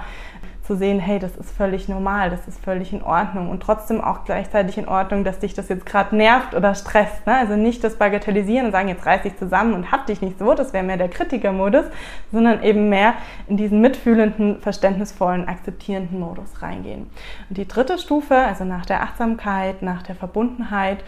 zu 0.68 0.76
sehen, 0.76 1.00
hey, 1.00 1.18
das 1.18 1.38
ist 1.38 1.50
völlig 1.50 1.88
normal, 1.88 2.30
das 2.30 2.46
ist 2.46 2.62
völlig 2.62 2.92
in 2.92 3.02
Ordnung 3.02 3.50
und 3.50 3.64
trotzdem 3.64 4.02
auch 4.02 4.26
gleichzeitig 4.26 4.78
in 4.78 4.88
Ordnung, 4.90 5.24
dass 5.24 5.40
dich 5.40 5.54
das 5.54 5.70
jetzt 5.70 5.86
gerade 5.86 6.14
nervt 6.14 6.54
oder 6.54 6.76
stresst. 6.76 7.26
Ne? 7.26 7.38
Also 7.38 7.56
nicht 7.56 7.86
das 7.86 7.96
Bagatellisieren 7.96 8.66
und 8.66 8.72
sagen, 8.74 8.90
jetzt 8.90 9.06
reiß 9.06 9.22
dich 9.22 9.38
zusammen 9.38 9.74
und 9.74 9.94
hab 9.94 10.06
dich 10.08 10.22
nicht 10.22 10.38
so, 10.38 10.54
das 10.56 10.74
wäre 10.74 10.84
mehr 10.84 10.98
der 10.98 11.08
Kritikermodus, 11.08 11.86
sondern 12.34 12.64
eben 12.64 12.90
mehr 12.90 13.14
in 13.48 13.56
diesen 13.56 13.80
mitfühlenden, 13.80 14.60
verständnisvollen, 14.60 15.48
akzeptierenden 15.48 16.20
Modus 16.20 16.62
reingehen. 16.62 17.10
Und 17.48 17.58
die 17.58 17.68
dritte 17.68 17.98
Stufe, 17.98 18.36
also 18.36 18.66
nach 18.66 18.86
der 18.86 19.04
Achtsamkeit, 19.04 19.82
nach 19.82 20.04
der 20.04 20.16
Verbundenheit, 20.16 21.02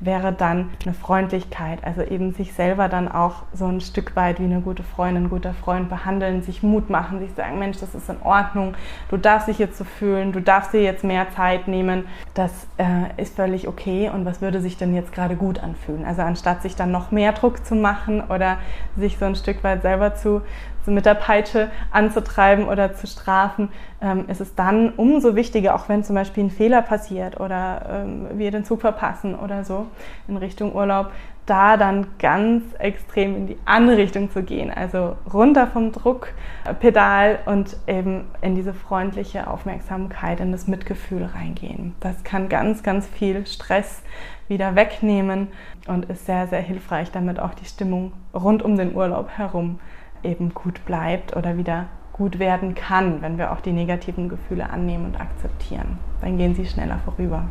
wäre 0.00 0.32
dann 0.32 0.70
eine 0.84 0.94
Freundlichkeit, 0.94 1.84
also 1.84 2.02
eben 2.02 2.32
sich 2.32 2.52
selber 2.52 2.88
dann 2.88 3.10
auch 3.10 3.42
so 3.52 3.66
ein 3.66 3.80
Stück 3.80 4.14
weit 4.16 4.38
wie 4.38 4.44
eine 4.44 4.60
gute 4.60 4.82
Freundin, 4.82 5.28
guter 5.28 5.54
Freund 5.54 5.88
behandeln, 5.88 6.42
sich 6.42 6.62
Mut 6.62 6.88
machen, 6.88 7.18
sich 7.18 7.32
sagen, 7.34 7.58
Mensch, 7.58 7.78
das 7.78 7.94
ist 7.94 8.08
in 8.08 8.22
Ordnung, 8.22 8.74
du 9.10 9.16
darfst 9.16 9.48
dich 9.48 9.58
jetzt 9.58 9.76
so 9.76 9.84
fühlen, 9.84 10.32
du 10.32 10.40
darfst 10.40 10.72
dir 10.72 10.82
jetzt 10.82 11.04
mehr 11.04 11.30
Zeit 11.30 11.66
nehmen, 11.68 12.06
das 12.34 12.68
äh, 12.76 13.20
ist 13.20 13.36
völlig 13.36 13.66
okay. 13.66 14.10
Und 14.12 14.24
was 14.24 14.40
würde 14.40 14.60
sich 14.60 14.76
denn 14.76 14.94
jetzt 14.94 15.12
gerade 15.12 15.36
gut 15.36 15.58
anfühlen? 15.58 16.04
Also 16.04 16.22
anstatt 16.22 16.62
sich 16.62 16.76
dann 16.76 16.90
noch 16.90 17.10
mehr 17.10 17.32
Druck 17.32 17.64
zu 17.64 17.74
machen 17.74 18.22
oder 18.22 18.58
sich 18.96 19.18
so 19.18 19.24
ein 19.24 19.34
Stück 19.34 19.64
weit 19.64 19.82
selber 19.82 20.14
zu, 20.14 20.42
so 20.88 20.94
mit 20.94 21.04
der 21.04 21.14
Peitsche 21.14 21.68
anzutreiben 21.90 22.66
oder 22.66 22.94
zu 22.94 23.06
strafen, 23.06 23.68
ähm, 24.00 24.24
ist 24.28 24.40
es 24.40 24.54
dann 24.54 24.94
umso 24.94 25.36
wichtiger, 25.36 25.74
auch 25.74 25.90
wenn 25.90 26.02
zum 26.02 26.14
Beispiel 26.14 26.44
ein 26.44 26.50
Fehler 26.50 26.80
passiert 26.80 27.38
oder 27.38 27.82
ähm, 27.90 28.26
wir 28.38 28.50
den 28.50 28.64
Zug 28.64 28.80
verpassen 28.80 29.34
oder 29.34 29.64
so 29.64 29.86
in 30.28 30.38
Richtung 30.38 30.74
Urlaub, 30.74 31.10
da 31.44 31.76
dann 31.76 32.06
ganz 32.18 32.62
extrem 32.78 33.36
in 33.36 33.46
die 33.48 33.58
andere 33.66 33.98
Richtung 33.98 34.30
zu 34.30 34.42
gehen. 34.42 34.70
Also 34.70 35.16
runter 35.30 35.66
vom 35.66 35.92
Druckpedal 35.92 37.40
und 37.44 37.76
eben 37.86 38.24
in 38.40 38.54
diese 38.54 38.72
freundliche 38.72 39.46
Aufmerksamkeit, 39.46 40.40
in 40.40 40.52
das 40.52 40.68
Mitgefühl 40.68 41.24
reingehen. 41.24 41.94
Das 42.00 42.24
kann 42.24 42.48
ganz, 42.48 42.82
ganz 42.82 43.06
viel 43.06 43.46
Stress 43.46 44.02
wieder 44.46 44.74
wegnehmen 44.74 45.48
und 45.86 46.06
ist 46.06 46.24
sehr, 46.24 46.46
sehr 46.46 46.62
hilfreich, 46.62 47.10
damit 47.10 47.38
auch 47.38 47.52
die 47.52 47.66
Stimmung 47.66 48.12
rund 48.32 48.62
um 48.62 48.78
den 48.78 48.94
Urlaub 48.94 49.28
herum 49.36 49.80
eben 50.22 50.54
gut 50.54 50.84
bleibt 50.84 51.36
oder 51.36 51.56
wieder 51.56 51.86
gut 52.12 52.38
werden 52.38 52.74
kann, 52.74 53.22
wenn 53.22 53.38
wir 53.38 53.52
auch 53.52 53.60
die 53.60 53.72
negativen 53.72 54.28
Gefühle 54.28 54.70
annehmen 54.70 55.06
und 55.06 55.20
akzeptieren. 55.20 55.98
Dann 56.20 56.36
gehen 56.36 56.54
sie 56.54 56.66
schneller 56.66 56.98
vorüber. 57.04 57.44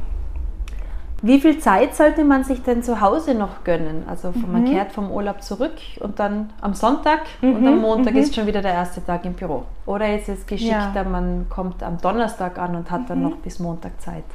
Wie 1.23 1.39
viel 1.39 1.57
Zeit 1.57 1.95
sollte 1.95 2.23
man 2.23 2.43
sich 2.43 2.61
denn 2.61 2.83
zu 2.83 3.01
Hause 3.01 3.33
noch 3.33 3.63
gönnen? 3.63 4.03
Also 4.07 4.31
mhm. 4.31 4.51
man 4.51 4.65
kehrt 4.65 4.91
vom 4.91 5.09
Urlaub 5.09 5.41
zurück 5.41 5.73
und 5.99 6.19
dann 6.19 6.51
am 6.61 6.75
Sonntag 6.75 7.21
mhm. 7.41 7.55
und 7.55 7.67
am 7.67 7.79
Montag 7.79 8.13
mhm. 8.13 8.19
ist 8.19 8.35
schon 8.35 8.45
wieder 8.45 8.61
der 8.61 8.73
erste 8.73 9.03
Tag 9.03 9.25
im 9.25 9.33
Büro. 9.33 9.63
Oder 9.87 10.15
ist 10.15 10.29
es 10.29 10.45
geschickter, 10.45 10.91
ja. 10.95 11.03
man 11.03 11.47
kommt 11.49 11.81
am 11.81 11.97
Donnerstag 11.97 12.59
an 12.59 12.75
und 12.75 12.91
hat 12.91 13.09
dann 13.09 13.23
mhm. 13.23 13.29
noch 13.29 13.37
bis 13.37 13.57
Montag 13.59 13.99
Zeit? 13.99 14.25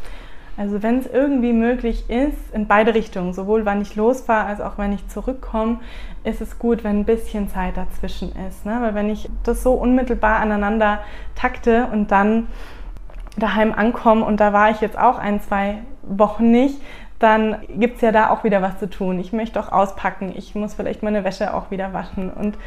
Also 0.56 0.82
wenn 0.82 0.99
es 0.99 1.06
irgendwie 1.06 1.52
möglich 1.52 2.11
ist, 2.11 2.52
in 2.52 2.66
beide 2.66 2.94
Richtungen, 2.94 3.32
sowohl 3.32 3.64
wann 3.64 3.80
ich 3.80 3.97
losfahre 3.97 4.47
als 4.47 4.61
auch 4.61 4.76
wenn 4.76 4.92
ich 4.92 5.09
zurückkomme, 5.09 5.80
ist 6.25 6.40
es 6.40 6.59
gut, 6.59 6.85
wenn 6.85 7.00
ein 7.00 7.04
bisschen 7.04 7.49
Zeit 7.49 7.76
dazwischen 7.76 8.32
ist. 8.49 8.66
Ne? 8.66 8.78
Weil 8.80 8.94
wenn 8.94 9.09
ich 9.09 9.30
das 9.44 9.62
so 9.62 9.73
unmittelbar 9.73 10.40
aneinander 10.40 11.00
takte 11.35 11.87
und 11.90 12.11
dann 12.11 12.49
daheim 13.38 13.73
ankomme 13.73 14.25
und 14.25 14.40
da 14.40 14.52
war 14.52 14.71
ich 14.71 14.82
jetzt 14.82 14.99
auch 14.99 15.18
ein, 15.18 15.40
zwei 15.40 15.78
Wochen 16.02 16.50
nicht, 16.50 16.80
dann 17.18 17.59
gibt 17.68 17.97
es 17.97 18.00
ja 18.02 18.11
da 18.11 18.30
auch 18.30 18.42
wieder 18.42 18.62
was 18.62 18.78
zu 18.78 18.90
tun. 18.90 19.21
Ich 19.21 19.32
möchte 19.32 19.61
auch 19.61 19.71
auspacken, 19.71 20.32
ich 20.37 20.56
muss 20.56 20.75
vielleicht 20.75 21.04
meine 21.04 21.23
Wäsche 21.23 21.54
auch 21.54 21.71
wieder 21.71 21.92
waschen 21.92 22.30
und 22.30 22.59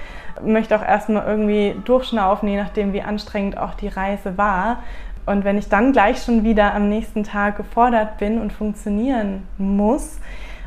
möchte 0.41 0.77
auch 0.77 0.81
erstmal 0.81 1.27
irgendwie 1.27 1.75
durchschnaufen, 1.83 2.47
je 2.47 2.55
nachdem, 2.55 2.93
wie 2.93 3.01
anstrengend 3.01 3.57
auch 3.57 3.73
die 3.73 3.89
Reise 3.89 4.37
war. 4.37 4.77
Und 5.25 5.43
wenn 5.43 5.57
ich 5.57 5.69
dann 5.69 5.91
gleich 5.91 6.23
schon 6.23 6.43
wieder 6.43 6.73
am 6.73 6.89
nächsten 6.89 7.23
Tag 7.23 7.57
gefordert 7.57 8.17
bin 8.17 8.39
und 8.39 8.53
funktionieren 8.53 9.43
muss, 9.57 10.19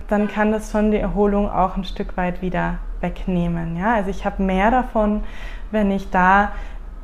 dann 0.08 0.26
kann 0.26 0.52
das 0.52 0.72
schon 0.72 0.90
die 0.90 0.98
Erholung 0.98 1.50
auch 1.50 1.76
ein 1.76 1.84
Stück 1.84 2.16
weit 2.16 2.42
wieder 2.42 2.78
wegnehmen. 3.00 3.76
Ja? 3.76 3.94
Also 3.94 4.10
ich 4.10 4.24
habe 4.24 4.42
mehr 4.42 4.70
davon, 4.70 5.22
wenn 5.70 5.90
ich 5.90 6.10
da 6.10 6.52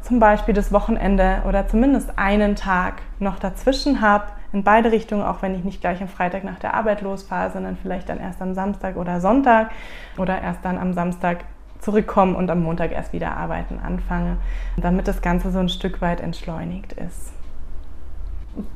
zum 0.03 0.19
Beispiel 0.19 0.55
das 0.55 0.73
Wochenende 0.73 1.43
oder 1.47 1.67
zumindest 1.69 2.19
einen 2.19 2.57
Tag 2.57 3.03
noch 3.19 3.39
dazwischen 3.39 4.01
habe, 4.01 4.25
in 4.53 4.63
beide 4.63 4.93
Richtungen, 4.93 5.23
auch 5.23 5.43
wenn 5.43 5.55
ich 5.55 5.65
nicht 5.65 5.81
gleich 5.81 6.01
am 6.01 6.09
Freitag 6.09 6.45
nach 6.45 6.59
der 6.59 6.75
Arbeit 6.75 7.03
losfahre, 7.03 7.51
sondern 7.51 7.77
vielleicht 7.77 8.09
dann 8.09 8.21
erst 8.21 8.41
am 8.41 8.55
Samstag 8.55 8.97
oder 8.97 9.21
Sonntag 9.21 9.71
oder 10.17 10.41
erst 10.41 10.65
dann 10.65 10.79
am 10.79 10.93
Samstag 10.93 11.45
zurückkomme 11.81 12.37
und 12.37 12.51
am 12.51 12.63
Montag 12.63 12.93
erst 12.93 13.13
wieder 13.13 13.37
arbeiten 13.37 13.81
anfange, 13.85 14.37
damit 14.77 15.09
das 15.09 15.23
Ganze 15.23 15.51
so 15.51 15.59
ein 15.59 15.69
Stück 15.69 16.01
weit 16.01 16.21
entschleunigt 16.21 16.93
ist. 16.93 17.33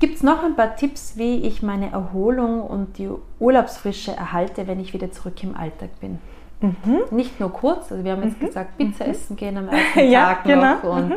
Gibt 0.00 0.16
es 0.16 0.22
noch 0.22 0.42
ein 0.42 0.56
paar 0.56 0.76
Tipps, 0.76 1.16
wie 1.16 1.36
ich 1.46 1.62
meine 1.62 1.92
Erholung 1.92 2.62
und 2.62 2.98
die 2.98 3.08
Urlaubsfrische 3.38 4.12
erhalte, 4.12 4.66
wenn 4.66 4.80
ich 4.80 4.92
wieder 4.92 5.12
zurück 5.12 5.42
im 5.42 5.56
Alltag 5.56 5.90
bin? 6.00 6.18
Mhm. 6.60 7.02
Nicht 7.10 7.38
nur 7.38 7.52
kurz, 7.52 7.92
also 7.92 8.02
wir 8.02 8.12
haben 8.12 8.24
jetzt 8.24 8.40
mhm. 8.40 8.46
gesagt, 8.46 8.76
Pizza 8.76 9.04
mhm. 9.04 9.10
essen 9.10 9.36
gehen 9.36 9.56
am 9.56 9.68
ersten 9.68 10.10
ja, 10.10 10.34
Tag 10.34 10.44
genau. 10.44 10.74
noch 10.74 10.82
und 10.84 11.08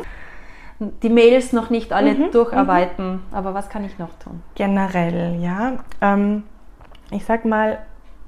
mhm. 0.78 0.92
die 1.02 1.08
Mails 1.08 1.52
noch 1.52 1.70
nicht 1.70 1.92
alle 1.92 2.14
mhm. 2.14 2.30
durcharbeiten. 2.30 3.12
Mhm. 3.14 3.20
Aber 3.32 3.54
was 3.54 3.68
kann 3.68 3.84
ich 3.84 3.98
noch 3.98 4.16
tun? 4.18 4.42
Generell, 4.54 5.40
ja. 5.40 5.78
Ähm, 6.00 6.44
ich 7.10 7.24
sag 7.24 7.44
mal, 7.44 7.78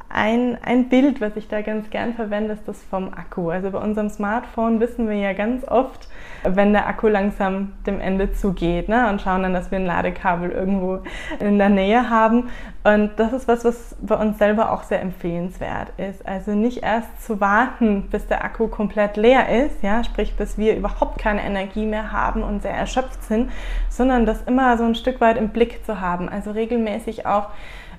ein, 0.09 0.59
ein 0.63 0.89
Bild, 0.89 1.21
was 1.21 1.37
ich 1.37 1.49
da 1.49 1.63
ganz 1.63 1.91
gern 1.91 2.15
verwende, 2.15 2.53
ist 2.55 2.67
das 2.69 2.83
vom 2.83 3.13
Akku. 3.15 3.51
Also 3.51 3.71
bei 3.71 3.79
unserem 3.79 4.11
Smartphone 4.11 4.81
wissen 4.81 5.09
wir 5.09 5.17
ja 5.17 5.33
ganz 5.33 5.67
oft, 5.67 6.09
wenn 6.47 6.73
der 6.73 6.87
Akku 6.87 7.09
langsam 7.09 7.73
dem 7.87 8.01
Ende 8.01 8.33
zugeht 8.33 8.89
ne? 8.89 9.09
und 9.09 9.21
schauen 9.23 9.43
dann, 9.43 9.55
dass 9.55 9.71
wir 9.71 9.79
ein 9.79 9.87
Ladekabel 9.87 10.51
irgendwo 10.51 11.01
in 11.41 11.59
der 11.59 11.69
Nähe 11.69 12.11
haben. 12.11 12.51
Und 12.85 13.13
das 13.17 13.33
ist 13.33 13.49
was, 13.49 13.65
was 13.65 13.97
bei 14.01 14.15
uns 14.15 14.39
selber 14.39 14.71
auch 14.71 14.83
sehr 14.83 15.01
empfehlenswert 15.01 15.89
ist. 15.97 16.27
Also 16.27 16.53
nicht 16.53 16.83
erst 16.83 17.25
zu 17.25 17.41
warten, 17.41 18.09
bis 18.11 18.27
der 18.27 18.45
Akku 18.45 18.69
komplett 18.69 19.17
leer 19.17 19.65
ist, 19.65 19.83
ja, 19.83 20.05
sprich 20.05 20.37
bis 20.37 20.59
wir 20.59 20.77
überhaupt 20.77 21.19
keine 21.19 21.43
Energie 21.43 21.87
mehr 21.87 22.13
haben 22.13 22.43
und 22.43 22.63
sehr 22.63 22.75
erschöpft 22.75 23.23
sind, 23.25 23.51
sondern 23.89 24.27
das 24.27 24.43
immer 24.43 24.77
so 24.77 24.85
ein 24.85 24.95
Stück 24.95 25.21
weit 25.21 25.39
im 25.39 25.49
Blick 25.49 25.85
zu 25.87 26.01
haben. 26.01 26.29
Also 26.29 26.51
regelmäßig 26.51 27.27
auch 27.27 27.49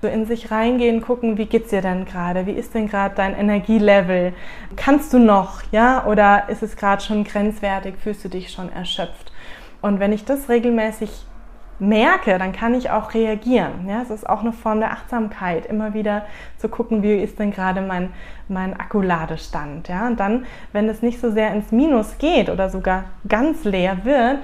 so 0.02 0.08
in 0.08 0.26
sich 0.26 0.52
reingehen, 0.52 1.02
gucken, 1.02 1.38
wie 1.38 1.46
geht's 1.46 1.70
dir 1.70 1.82
denn 1.82 2.06
gerade? 2.06 2.46
Wie 2.46 2.52
ist 2.52 2.74
denn 2.74 2.88
gerade 2.88 3.16
dein 3.16 3.36
Energielevel? 3.36 4.34
Kannst 4.76 5.14
du 5.14 5.20
noch, 5.20 5.62
ja? 5.72 6.06
Oder 6.06 6.50
ist 6.50 6.64
es 6.64 6.76
gerade 6.76 7.02
schon 7.02 7.24
grenzwertig? 7.24 7.96
Fühlst 7.98 8.24
du 8.24 8.30
dich 8.30 8.52
schon 8.52 8.72
erschöpft? 8.72 9.32
Und 9.82 10.00
wenn 10.00 10.14
ich 10.14 10.26
das 10.26 10.50
regelmäßig 10.50 11.10
merke, 11.80 12.38
dann 12.38 12.54
kann 12.54 12.74
ich 12.74 12.90
auch 12.90 13.14
reagieren. 13.14 13.88
Ja, 13.88 14.02
es 14.02 14.10
ist 14.10 14.28
auch 14.28 14.42
eine 14.42 14.54
Form 14.54 14.80
der 14.80 14.92
Achtsamkeit, 14.92 15.66
immer 15.66 15.94
wieder 15.94 16.26
zu 16.58 16.70
gucken, 16.70 17.04
wie 17.04 17.16
ist 17.16 17.40
denn 17.40 17.52
gerade 17.52 17.82
mein, 17.82 18.14
mein 18.48 18.80
Akkuladestand. 18.80 19.88
Ja, 19.90 20.08
und 20.08 20.20
dann, 20.20 20.46
wenn 20.72 20.88
es 20.88 21.02
nicht 21.02 21.20
so 21.20 21.32
sehr 21.32 21.54
ins 21.54 21.72
Minus 21.72 22.18
geht 22.18 22.50
oder 22.50 22.70
sogar 22.70 23.06
ganz 23.28 23.64
leer 23.66 24.06
wird, 24.06 24.40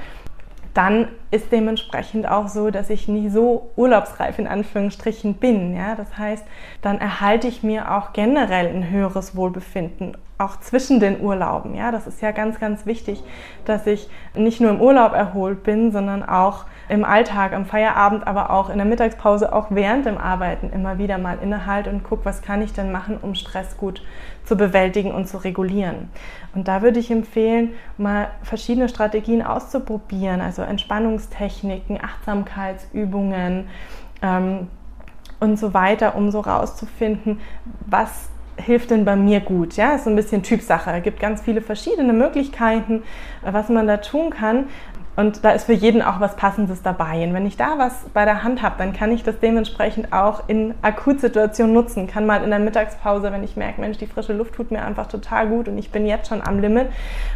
dann 0.73 1.07
ist 1.32 1.52
dementsprechend 1.52 2.28
auch 2.30 2.50
so, 2.50 2.70
dass 2.70 2.89
ich 2.89 3.08
nie 3.08 3.30
so 3.30 3.72
urlaubsreif 3.78 4.38
in 4.38 4.48
Anführungsstrichen 4.48 5.36
bin. 5.36 5.74
Ja? 5.74 5.96
Das 5.96 6.17
heißt, 6.17 6.46
dann 6.82 7.00
erhalte 7.00 7.48
ich 7.48 7.63
mir 7.63 7.96
auch 7.96 8.12
generell 8.12 8.67
ein 8.67 8.89
höheres 8.89 9.36
Wohlbefinden, 9.36 10.17
auch 10.38 10.60
zwischen 10.60 11.00
den 11.00 11.22
Urlauben. 11.22 11.74
Ja? 11.74 11.91
Das 11.91 12.06
ist 12.06 12.22
ja 12.22 12.32
ganz, 12.32 12.60
ganz 12.60 12.86
wichtig, 12.86 13.24
dass 13.63 13.88
ich 13.88 14.10
nicht 14.36 14.60
nur 14.60 14.72
im 14.72 14.82
Urlaub 14.82 15.13
erholt 15.13 15.63
bin, 15.63 15.94
sondern 15.94 16.22
auch 16.22 16.65
im 16.89 17.06
Alltag, 17.06 17.54
am 17.54 17.65
Feierabend, 17.65 18.28
aber 18.28 18.50
auch 18.50 18.70
in 18.70 18.76
der 18.76 18.86
Mittagspause, 18.86 19.54
auch 19.54 19.67
während 19.70 20.06
dem 20.06 20.17
Arbeiten 20.17 20.70
immer 20.72 20.98
wieder 20.98 21.17
mal 21.17 21.38
innehalte 21.41 21.89
und 21.89 22.04
gucke, 22.04 22.26
was 22.26 22.41
kann 22.41 22.62
ich 22.62 22.74
denn 22.74 22.91
machen, 22.91 23.17
um 23.22 23.36
Stress 23.36 23.78
gut 23.78 24.04
zu 24.44 24.58
bewältigen 24.58 25.12
und 25.12 25.28
zu 25.28 25.38
regulieren. 25.38 26.10
Und 26.54 26.67
da 26.67 26.82
würde 26.82 27.00
ich 27.00 27.10
empfehlen, 27.10 27.70
mal 27.98 28.30
verschiedene 28.44 28.89
Strategien 28.89 29.41
auszuprobieren, 29.41 30.41
also 30.41 30.63
Entspannungstechniken, 31.21 31.99
Achtsamkeitsübungen 32.01 33.67
ähm, 34.21 34.67
und 35.39 35.57
so 35.57 35.73
weiter, 35.73 36.15
um 36.15 36.31
so 36.31 36.39
rauszufinden, 36.39 37.39
was 37.86 38.29
hilft 38.57 38.91
denn 38.91 39.05
bei 39.05 39.15
mir 39.15 39.39
gut? 39.39 39.75
Ja, 39.75 39.95
ist 39.95 40.03
so 40.03 40.10
ein 40.10 40.15
bisschen 40.15 40.43
Typsache. 40.43 40.91
Es 40.91 41.03
gibt 41.03 41.19
ganz 41.19 41.41
viele 41.41 41.62
verschiedene 41.62 42.13
Möglichkeiten, 42.13 43.03
was 43.41 43.69
man 43.69 43.88
da 43.88 43.97
tun 43.97 44.29
kann. 44.29 44.65
Und 45.15 45.43
da 45.43 45.52
ist 45.52 45.65
für 45.65 45.74
jeden 45.74 46.02
auch 46.02 46.21
was 46.21 46.38
Passendes 46.38 46.82
dabei. 46.82 47.24
Und 47.24 47.34
wenn 47.34 47.45
ich 47.45 47.58
da 47.58 47.78
was 47.78 48.06
bei 48.13 48.24
der 48.24 48.43
Hand 48.43 48.62
habe, 48.62 48.76
dann 48.78 48.93
kann 48.93 49.12
ich 49.12 49.24
das 49.24 49.39
dementsprechend 49.39 50.13
auch 50.13 50.47
in 50.47 50.74
Akutsituationen 50.82 51.74
nutzen. 51.74 52.08
Kann 52.08 52.26
mal 52.26 52.43
in 52.43 52.50
der 52.50 52.60
Mittagspause, 52.60 53.32
wenn 53.32 53.43
ich 53.43 53.58
merke, 53.58 53.82
Mensch, 53.82 53.97
die 53.97 54.08
frische 54.08 54.34
Luft 54.34 54.56
tut 54.56 54.71
mir 54.71 54.84
einfach 54.84 55.08
total 55.08 55.50
gut 55.50 55.67
und 55.67 55.78
ich 55.78 55.91
bin 55.91 56.06
jetzt 56.06 56.30
schon 56.30 56.41
am 56.41 56.60
Limit, 56.60 56.88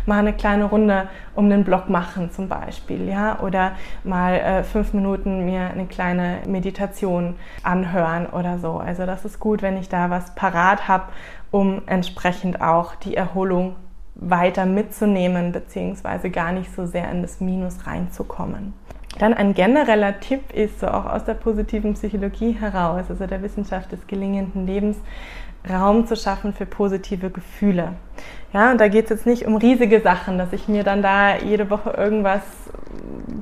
mal 0.05 0.19
eine 0.19 0.33
kleine 0.33 0.65
Runde 0.65 1.09
um 1.35 1.49
den 1.49 1.65
Block 1.65 1.89
machen 1.89 2.31
zum 2.31 2.47
Beispiel. 2.47 3.09
Ja? 3.09 3.39
Oder 3.41 3.73
mal 4.05 4.35
äh, 4.35 4.63
fünf 4.63 4.93
Minuten 4.93 5.45
mir 5.45 5.69
eine 5.69 5.85
kleine 5.85 6.39
Meditation 6.47 7.35
anhören 7.61 8.27
oder 8.27 8.57
so. 8.57 8.77
Also 8.77 9.05
das 9.05 9.25
ist 9.25 9.39
gut, 9.39 9.61
wenn 9.61 9.77
ich 9.77 9.89
da 9.89 10.09
was 10.09 10.33
parat 10.33 10.87
habe, 10.87 11.05
um 11.51 11.81
entsprechend 11.87 12.61
auch 12.61 12.95
die 12.95 13.17
Erholung 13.17 13.75
weiter 14.15 14.65
mitzunehmen, 14.65 15.51
beziehungsweise 15.51 16.29
gar 16.29 16.51
nicht 16.51 16.73
so 16.73 16.85
sehr 16.85 17.11
in 17.11 17.21
das 17.21 17.41
Minus 17.41 17.85
reinzukommen. 17.85 18.73
Dann 19.19 19.33
ein 19.33 19.53
genereller 19.53 20.19
Tipp 20.19 20.51
ist 20.53 20.81
so 20.81 20.87
auch 20.87 21.05
aus 21.05 21.23
der 21.23 21.35
positiven 21.35 21.93
Psychologie 21.93 22.51
heraus, 22.51 23.05
also 23.09 23.27
der 23.27 23.41
Wissenschaft 23.41 23.91
des 23.91 24.07
gelingenden 24.07 24.67
Lebens, 24.67 24.97
Raum 25.69 26.05
zu 26.05 26.15
schaffen 26.15 26.53
für 26.53 26.65
positive 26.65 27.29
Gefühle. 27.29 27.93
Ja, 28.53 28.71
und 28.71 28.79
da 28.79 28.87
geht 28.87 29.05
es 29.05 29.09
jetzt 29.09 29.25
nicht 29.25 29.45
um 29.45 29.57
riesige 29.57 29.99
Sachen, 29.99 30.37
dass 30.37 30.53
ich 30.53 30.67
mir 30.67 30.83
dann 30.83 31.01
da 31.01 31.37
jede 31.37 31.69
Woche 31.69 31.89
irgendwas 31.91 32.41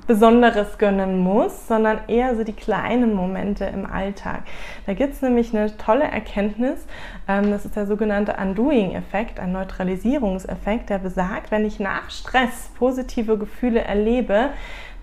Besonderes 0.07 0.77
gönnen 0.77 1.19
muss, 1.19 1.67
sondern 1.67 1.99
eher 2.07 2.35
so 2.35 2.43
die 2.43 2.53
kleinen 2.53 3.13
Momente 3.13 3.65
im 3.65 3.85
Alltag. 3.85 4.41
Da 4.85 4.93
gibt 4.93 5.13
es 5.13 5.21
nämlich 5.21 5.55
eine 5.55 5.77
tolle 5.77 6.05
Erkenntnis, 6.05 6.85
ähm, 7.27 7.51
das 7.51 7.65
ist 7.65 7.75
der 7.75 7.85
sogenannte 7.85 8.35
Undoing-Effekt, 8.41 9.39
ein 9.39 9.51
Neutralisierungseffekt, 9.51 10.89
der 10.89 10.97
besagt, 10.97 11.51
wenn 11.51 11.65
ich 11.65 11.79
nach 11.79 12.09
Stress 12.09 12.71
positive 12.77 13.37
Gefühle 13.37 13.81
erlebe, 13.81 14.49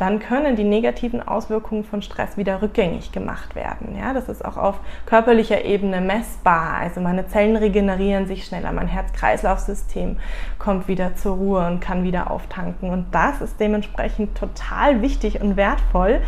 dann 0.00 0.18
können 0.18 0.56
die 0.56 0.64
negativen 0.64 1.26
Auswirkungen 1.26 1.84
von 1.84 2.00
Stress 2.00 2.36
wieder 2.38 2.62
rückgängig 2.62 3.12
gemacht 3.12 3.54
werden. 3.54 3.96
Ja, 3.98 4.14
das 4.14 4.28
ist 4.28 4.42
auch 4.44 4.56
auf 4.56 4.80
körperlicher 5.04 5.64
Ebene 5.64 6.00
messbar. 6.00 6.78
Also 6.80 7.00
meine 7.00 7.28
Zellen 7.28 7.56
regenerieren 7.56 8.26
sich 8.26 8.46
schneller, 8.46 8.72
mein 8.72 8.88
Herz-Kreislauf-System 8.88 10.16
kommt 10.58 10.88
wieder 10.88 11.14
zur 11.16 11.36
Ruhe 11.36 11.66
und 11.66 11.80
kann 11.80 12.02
wieder 12.02 12.30
auftanken. 12.30 12.90
Und 12.90 13.06
das 13.12 13.42
ist 13.42 13.60
dementsprechend 13.60 14.36
total 14.36 15.02
wichtig 15.02 15.40
und 15.42 15.56
wertvoll, 15.56 16.20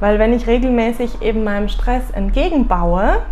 weil 0.00 0.18
wenn 0.18 0.34
ich 0.34 0.46
regelmäßig 0.46 1.22
eben 1.22 1.44
meinem 1.44 1.68
Stress 1.68 2.10
entgegenbaue, 2.10 3.22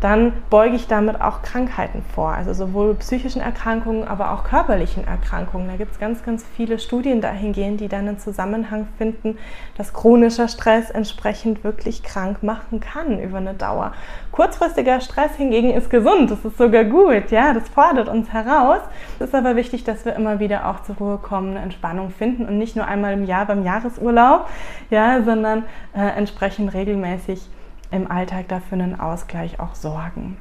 dann 0.00 0.32
beuge 0.50 0.76
ich 0.76 0.88
damit 0.88 1.20
auch 1.20 1.42
Krankheiten 1.42 2.02
vor. 2.14 2.30
Also 2.30 2.52
sowohl 2.52 2.94
psychischen 2.96 3.40
Erkrankungen, 3.40 4.06
aber 4.06 4.32
auch 4.32 4.44
körperlichen 4.44 5.06
Erkrankungen. 5.06 5.68
Da 5.68 5.76
gibt 5.76 5.92
es 5.92 5.98
ganz, 5.98 6.22
ganz 6.22 6.44
viele 6.56 6.78
Studien 6.78 7.20
dahingehend, 7.20 7.80
die 7.80 7.88
dann 7.88 8.06
einen 8.06 8.18
Zusammenhang 8.18 8.88
finden, 8.98 9.38
dass 9.76 9.94
chronischer 9.94 10.48
Stress 10.48 10.90
entsprechend 10.90 11.64
wirklich 11.64 12.02
krank 12.02 12.42
machen 12.42 12.80
kann 12.80 13.20
über 13.20 13.38
eine 13.38 13.54
Dauer. 13.54 13.92
Kurzfristiger 14.32 15.00
Stress 15.00 15.34
hingegen 15.36 15.70
ist 15.70 15.88
gesund, 15.88 16.30
das 16.30 16.44
ist 16.44 16.58
sogar 16.58 16.84
gut, 16.84 17.30
ja, 17.30 17.54
das 17.54 17.68
fordert 17.68 18.08
uns 18.08 18.32
heraus. 18.32 18.80
Es 19.18 19.28
ist 19.28 19.34
aber 19.34 19.56
wichtig, 19.56 19.84
dass 19.84 20.04
wir 20.04 20.14
immer 20.14 20.40
wieder 20.40 20.68
auch 20.68 20.82
zur 20.82 20.96
Ruhe 20.96 21.18
kommen, 21.18 21.50
eine 21.52 21.60
Entspannung 21.60 22.10
finden 22.10 22.46
und 22.46 22.58
nicht 22.58 22.76
nur 22.76 22.86
einmal 22.86 23.14
im 23.14 23.24
Jahr 23.24 23.46
beim 23.46 23.64
Jahresurlaub, 23.64 24.48
ja, 24.90 25.22
sondern 25.22 25.64
äh, 25.94 26.00
entsprechend 26.16 26.74
regelmäßig 26.74 27.40
im 27.96 28.10
Alltag 28.10 28.48
dafür 28.48 28.78
einen 28.78 29.00
Ausgleich 29.00 29.58
auch 29.58 29.74
sorgen. 29.74 30.36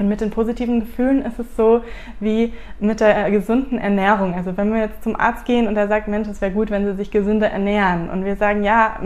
Und 0.00 0.08
mit 0.08 0.22
den 0.22 0.30
positiven 0.30 0.80
Gefühlen 0.80 1.22
ist 1.22 1.38
es 1.38 1.56
so 1.56 1.82
wie 2.20 2.54
mit 2.80 3.00
der 3.00 3.30
gesunden 3.30 3.78
Ernährung. 3.78 4.34
Also 4.34 4.56
wenn 4.56 4.72
wir 4.72 4.80
jetzt 4.80 5.04
zum 5.04 5.14
Arzt 5.14 5.44
gehen 5.44 5.68
und 5.68 5.76
er 5.76 5.88
sagt, 5.88 6.08
Mensch, 6.08 6.26
es 6.26 6.40
wäre 6.40 6.52
gut, 6.52 6.70
wenn 6.70 6.86
Sie 6.86 6.94
sich 6.94 7.10
gesünder 7.10 7.50
ernähren. 7.50 8.08
Und 8.08 8.24
wir 8.24 8.36
sagen, 8.36 8.64
ja, 8.64 8.96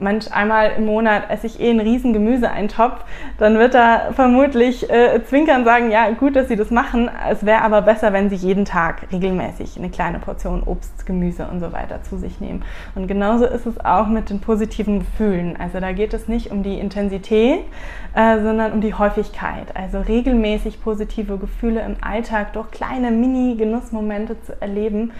manch 0.00 0.32
einmal 0.32 0.72
im 0.76 0.86
Monat 0.86 1.24
esse 1.30 1.46
ich 1.46 1.60
eh 1.60 1.70
einen 1.70 1.80
riesen 1.80 2.12
Gemüseeintopf, 2.12 3.04
dann 3.38 3.58
wird 3.58 3.74
er 3.74 4.12
vermutlich 4.14 4.88
äh, 4.90 5.20
zwinkern 5.24 5.64
sagen, 5.64 5.90
ja, 5.90 6.10
gut, 6.10 6.36
dass 6.36 6.48
Sie 6.48 6.56
das 6.56 6.70
machen. 6.70 7.10
Es 7.30 7.44
wäre 7.44 7.62
aber 7.62 7.82
besser, 7.82 8.12
wenn 8.12 8.30
Sie 8.30 8.36
jeden 8.36 8.64
Tag 8.64 9.06
regelmäßig 9.12 9.78
eine 9.78 9.90
kleine 9.90 10.18
Portion 10.18 10.62
Obst, 10.64 11.06
Gemüse 11.06 11.46
und 11.50 11.60
so 11.60 11.72
weiter 11.72 12.02
zu 12.02 12.16
sich 12.16 12.40
nehmen. 12.40 12.64
Und 12.94 13.06
genauso 13.06 13.46
ist 13.46 13.66
es 13.66 13.84
auch 13.84 14.06
mit 14.06 14.30
den 14.30 14.40
positiven 14.40 15.00
Gefühlen. 15.00 15.56
Also 15.58 15.80
da 15.80 15.92
geht 15.92 16.14
es 16.14 16.28
nicht 16.28 16.50
um 16.50 16.62
die 16.62 16.78
Intensität, 16.78 17.60
äh, 18.14 18.40
sondern 18.40 18.72
um 18.72 18.80
die 18.80 18.94
Häufigkeit. 18.94 19.74
Also 19.74 20.00
regelmäßig 20.20 20.82
positive 20.82 21.38
Gefühle 21.38 21.80
im 21.80 21.96
Alltag 22.02 22.52
durch 22.52 22.70
kleine 22.70 23.10
Mini-Genussmomente 23.10 24.40
zu 24.42 24.60
erleben, 24.60 25.12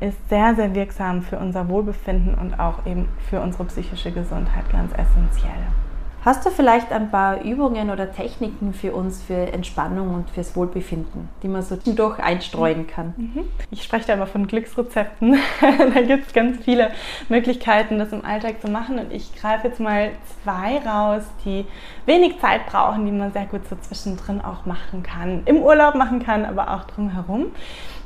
ist 0.00 0.28
sehr, 0.28 0.54
sehr 0.56 0.74
wirksam 0.74 1.22
für 1.22 1.38
unser 1.38 1.68
Wohlbefinden 1.68 2.34
und 2.34 2.58
auch 2.58 2.84
eben 2.86 3.08
für 3.30 3.40
unsere 3.40 3.64
psychische 3.66 4.10
Gesundheit 4.10 4.68
ganz 4.72 4.92
essentiell. 4.92 5.87
Hast 6.28 6.44
du 6.44 6.50
vielleicht 6.50 6.92
ein 6.92 7.10
paar 7.10 7.40
Übungen 7.40 7.88
oder 7.88 8.12
Techniken 8.12 8.74
für 8.74 8.92
uns 8.92 9.22
für 9.22 9.50
Entspannung 9.50 10.14
und 10.14 10.28
fürs 10.28 10.54
Wohlbefinden, 10.56 11.30
die 11.42 11.48
man 11.48 11.62
so 11.62 11.76
durch 11.76 12.18
einstreuen 12.18 12.86
kann? 12.86 13.14
Mhm. 13.16 13.44
Ich 13.70 13.82
spreche 13.82 14.08
da 14.08 14.12
immer 14.12 14.26
von 14.26 14.46
Glücksrezepten. 14.46 15.38
da 15.62 16.02
gibt 16.02 16.26
es 16.26 16.34
ganz 16.34 16.62
viele 16.62 16.90
Möglichkeiten, 17.30 17.98
das 17.98 18.12
im 18.12 18.26
Alltag 18.26 18.60
zu 18.60 18.68
machen. 18.68 18.98
Und 18.98 19.10
ich 19.10 19.34
greife 19.36 19.68
jetzt 19.68 19.80
mal 19.80 20.10
zwei 20.44 20.76
raus, 20.86 21.22
die 21.46 21.64
wenig 22.04 22.38
Zeit 22.40 22.66
brauchen, 22.66 23.06
die 23.06 23.12
man 23.12 23.32
sehr 23.32 23.46
gut 23.46 23.66
so 23.66 23.76
zwischendrin 23.76 24.42
auch 24.42 24.66
machen 24.66 25.02
kann. 25.02 25.44
Im 25.46 25.62
Urlaub 25.62 25.94
machen 25.94 26.22
kann, 26.22 26.44
aber 26.44 26.74
auch 26.74 26.84
drumherum. 26.84 27.46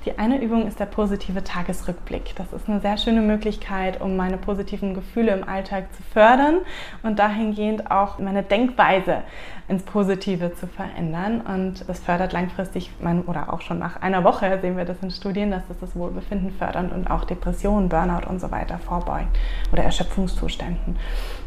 Die 0.05 0.19
eine 0.19 0.43
Übung 0.43 0.67
ist 0.67 0.81
der 0.81 0.87
positive 0.87 1.45
Tagesrückblick. 1.45 2.35
Das 2.35 2.53
ist 2.53 2.69
eine 2.69 2.81
sehr 2.81 2.99
schöne 2.99 3.21
Möglichkeit, 3.21 4.01
um 4.01 4.17
meine 4.17 4.37
positiven 4.37 4.95
Gefühle 4.95 5.33
im 5.33 5.49
Alltag 5.49 5.95
zu 5.95 6.03
fördern 6.03 6.59
und 7.05 7.21
dahingehend 7.21 7.89
auch 7.91 8.19
meine 8.19 8.43
Denkweise 8.43 9.23
ins 9.69 9.85
Positive 9.85 10.55
zu 10.55 10.67
verändern. 10.67 11.41
Und 11.41 11.89
das 11.89 12.01
fördert 12.01 12.33
langfristig, 12.33 12.91
mein, 13.01 13.23
oder 13.23 13.53
auch 13.53 13.61
schon 13.61 13.79
nach 13.79 14.03
einer 14.03 14.25
Woche 14.25 14.59
sehen 14.61 14.77
wir 14.77 14.85
das 14.85 15.01
in 15.03 15.13
Studien, 15.13 15.53
dass 15.53 15.69
das 15.69 15.79
das 15.79 15.95
Wohlbefinden 15.95 16.51
fördert 16.51 16.91
und 16.93 17.09
auch 17.09 17.25
Depressionen, 17.25 17.89
Burnout 17.89 18.29
und 18.29 18.41
so 18.41 18.51
weiter 18.51 18.79
vorbeugt 18.79 19.39
oder 19.73 19.85
Erschöpfungszuständen. 19.85 20.97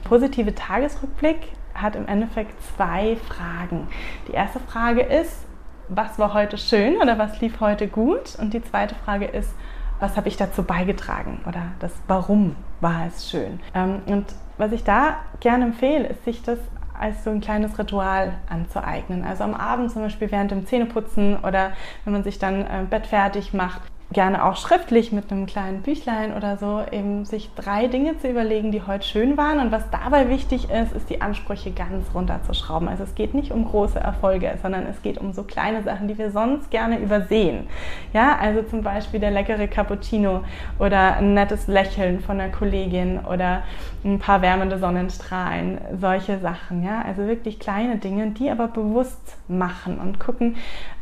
Positive 0.06 0.56
Tagesrückblick 0.56 1.50
hat 1.74 1.98
im 1.98 2.08
Endeffekt 2.08 2.54
zwei 2.78 3.18
Fragen. 3.18 3.90
Die 4.30 4.32
erste 4.32 4.62
Frage 4.62 5.02
ist, 5.02 5.46
was 5.90 6.18
war 6.20 6.34
heute 6.34 6.58
schön 6.58 6.98
oder 6.98 7.18
was 7.18 7.40
lief 7.42 7.60
heute 7.60 7.88
gut? 7.88 8.36
Und 8.40 8.54
die 8.54 8.64
zweite 8.64 8.96
Frage 8.96 9.26
ist, 9.26 9.54
was 10.00 10.18
habe 10.18 10.28
ich 10.28 10.38
dazu 10.38 10.64
beigetragen 10.64 11.42
oder 11.48 11.72
das 11.80 11.94
Warum 12.08 12.56
war 12.82 13.08
es 13.08 13.30
schön? 13.30 13.60
Ähm, 13.74 14.02
und 14.06 14.26
was 14.58 14.72
ich 14.72 14.84
da 14.84 15.18
gerne 15.40 15.66
empfehle, 15.66 16.08
ist, 16.08 16.24
sich 16.26 16.44
das 16.44 16.60
als 16.98 17.24
so 17.24 17.30
ein 17.30 17.42
kleines 17.42 17.78
Ritual 17.78 18.34
anzueignen. 18.50 19.26
Also 19.26 19.44
am 19.44 19.54
Abend 19.54 19.92
zum 19.92 20.02
Beispiel 20.02 20.32
während 20.32 20.52
dem 20.52 20.66
Zähneputzen 20.66 21.38
oder 21.38 21.72
wenn 22.04 22.14
man 22.14 22.24
sich 22.24 22.40
dann 22.40 22.62
äh, 22.62 22.86
Bett 22.90 23.08
fertig 23.08 23.54
macht, 23.54 23.82
gerne 24.16 24.46
auch 24.46 24.56
schriftlich 24.56 25.12
mit 25.12 25.30
einem 25.30 25.46
kleinen 25.46 25.82
Büchlein 25.82 26.34
oder 26.36 26.58
so, 26.58 26.82
eben 26.90 27.26
sich 27.26 27.54
drei 27.54 27.88
Dinge 27.88 28.18
zu 28.18 28.30
überlegen, 28.30 28.72
die 28.72 28.82
heute 28.82 29.06
schön 29.06 29.36
waren. 29.36 29.60
Und 29.60 29.74
was 29.74 29.90
dabei 29.92 30.30
wichtig 30.30 30.70
ist, 30.72 30.94
ist 30.94 31.10
die 31.10 31.22
Ansprüche 31.22 31.72
ganz 31.72 32.08
runterzuschrauben. 32.16 32.88
Also 32.88 33.04
es 33.04 33.14
geht 33.14 33.34
nicht 33.34 33.52
um 33.52 33.66
große 33.66 34.00
Erfolge, 34.00 34.58
sondern 34.62 34.86
es 34.88 35.02
geht 35.02 35.18
um 35.18 35.34
so 35.34 35.44
kleine 35.44 35.84
Sachen, 35.84 36.08
die 36.08 36.18
wir 36.18 36.32
sonst 36.32 36.72
gerne 36.72 36.98
übersehen. 37.00 37.68
Ja, 38.14 38.38
also 38.40 38.64
zum 38.64 38.84
Beispiel 38.84 39.20
der 39.20 39.32
leckere 39.32 39.68
Cappuccino 39.68 40.46
oder 40.80 41.18
ein 41.18 41.34
nettes 41.34 41.68
Lächeln 41.68 42.22
von 42.22 42.40
einer 42.40 42.54
Kollegin 42.54 43.20
oder 43.20 43.64
ein 44.06 44.20
paar 44.20 44.42
wärmende 44.42 44.80
Sonnenstrahlen, 44.80 45.78
solche 46.00 46.40
Sachen. 46.40 46.86
Ja, 46.86 47.02
also 47.06 47.28
wirklich 47.28 47.60
kleine 47.60 47.98
Dinge, 47.98 48.28
die 48.32 48.50
aber 48.50 48.70
bewusst 48.70 49.38
machen 49.50 50.00
und 50.00 50.22
gucken, 50.22 50.56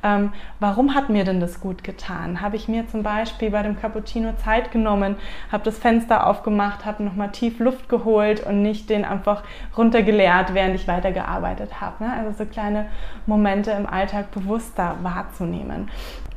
ähm, 0.04 0.34
warum 0.60 0.94
hat 0.94 1.10
mir 1.10 1.24
denn 1.24 1.40
das 1.40 1.60
gut 1.60 1.84
getan? 1.84 2.42
Habe 2.42 2.56
ich 2.56 2.68
mir 2.68 2.88
zum 2.88 3.04
Beispiel 3.04 3.52
bei 3.52 3.64
dem 3.64 3.80
Cappuccino 3.80 4.34
Zeit 4.44 4.72
genommen, 4.72 5.16
habe 5.52 5.64
das 5.64 5.78
Fenster 5.78 6.28
aufgemacht, 6.28 6.86
habe 6.86 7.04
nochmal 7.04 7.32
tief 7.32 7.60
Luft 7.60 7.90
geholt 7.90 8.46
und 8.46 8.62
nicht 8.62 8.90
den 8.90 9.06
einfach 9.06 9.44
runtergeleert, 9.78 10.54
während 10.54 10.76
ich 10.76 10.88
weitergearbeitet 10.88 11.82
habe. 11.82 12.04
Ne? 12.04 12.14
Also 12.14 12.44
so 12.44 12.46
kleine 12.46 12.88
Momente 13.26 13.72
im 13.72 13.86
Alltag 13.86 14.32
bewusster 14.32 14.98
wahrzunehmen 15.02 15.90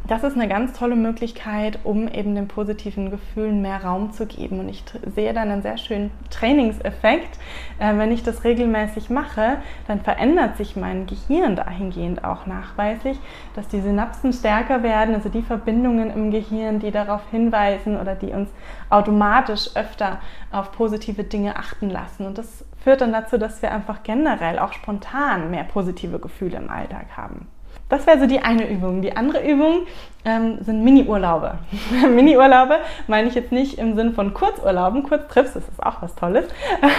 das 0.08 0.22
ist 0.22 0.34
eine 0.34 0.48
ganz 0.48 0.78
tolle 0.78 0.96
Möglichkeit, 0.96 1.80
um 1.84 2.06
eben 2.08 2.34
den 2.34 2.48
positiven 2.48 3.10
Gefühlen 3.10 3.62
mehr 3.62 3.82
Raum 3.82 4.12
zu 4.12 4.26
geben. 4.26 4.60
Und 4.60 4.68
ich 4.68 4.84
sehe 5.14 5.32
dann 5.32 5.50
einen 5.50 5.62
sehr 5.62 5.78
schönen 5.78 6.10
Trainingseffekt. 6.30 7.38
Äh, 7.78 7.96
wenn 7.96 8.12
ich 8.12 8.22
das 8.22 8.44
regelmäßig 8.44 9.10
mache, 9.10 9.58
dann 9.86 10.00
verändert 10.00 10.56
sich 10.56 10.76
mein 10.76 11.06
Gehirn 11.06 11.56
dahingehend 11.56 12.24
auch 12.24 12.46
nachweislich, 12.46 13.18
dass 13.54 13.68
die 13.68 13.80
Synapsen 13.80 14.32
stärker 14.32 14.82
werden, 14.82 15.14
also 15.14 15.28
die 15.28 15.42
Verbindungen 15.42 16.10
im 16.10 16.30
Gehirn, 16.30 16.78
die 16.78 16.90
darauf 16.90 17.22
hinweisen 17.30 17.98
oder 17.98 18.14
die 18.14 18.32
uns 18.32 18.50
automatisch 18.90 19.70
öfter 19.74 20.20
auf 20.52 20.72
positive 20.72 21.24
Dinge 21.24 21.56
achten 21.56 21.90
lassen. 21.90 22.26
Und 22.26 22.38
das 22.38 22.64
führt 22.82 23.00
dann 23.00 23.12
dazu, 23.12 23.38
dass 23.38 23.62
wir 23.62 23.72
einfach 23.72 24.02
generell 24.02 24.58
auch 24.58 24.72
spontan 24.72 25.50
mehr 25.50 25.64
positive 25.64 26.18
Gefühle 26.18 26.58
im 26.58 26.70
Alltag 26.70 27.06
haben. 27.16 27.48
Das 27.88 28.06
wäre 28.06 28.18
so 28.18 28.26
die 28.26 28.40
eine 28.40 28.68
Übung. 28.68 29.00
Die 29.00 29.16
andere 29.16 29.48
Übung 29.48 29.86
ähm, 30.24 30.58
sind 30.60 30.82
Mini-Urlaube. 30.82 31.58
Mini-Urlaube 32.14 32.78
meine 33.06 33.28
ich 33.28 33.34
jetzt 33.34 33.52
nicht 33.52 33.78
im 33.78 33.94
Sinn 33.94 34.12
von 34.12 34.34
Kurzurlauben, 34.34 35.04
Kurztrips, 35.04 35.54
das 35.54 35.68
ist 35.68 35.80
auch 35.80 36.02
was 36.02 36.14
Tolles, 36.16 36.46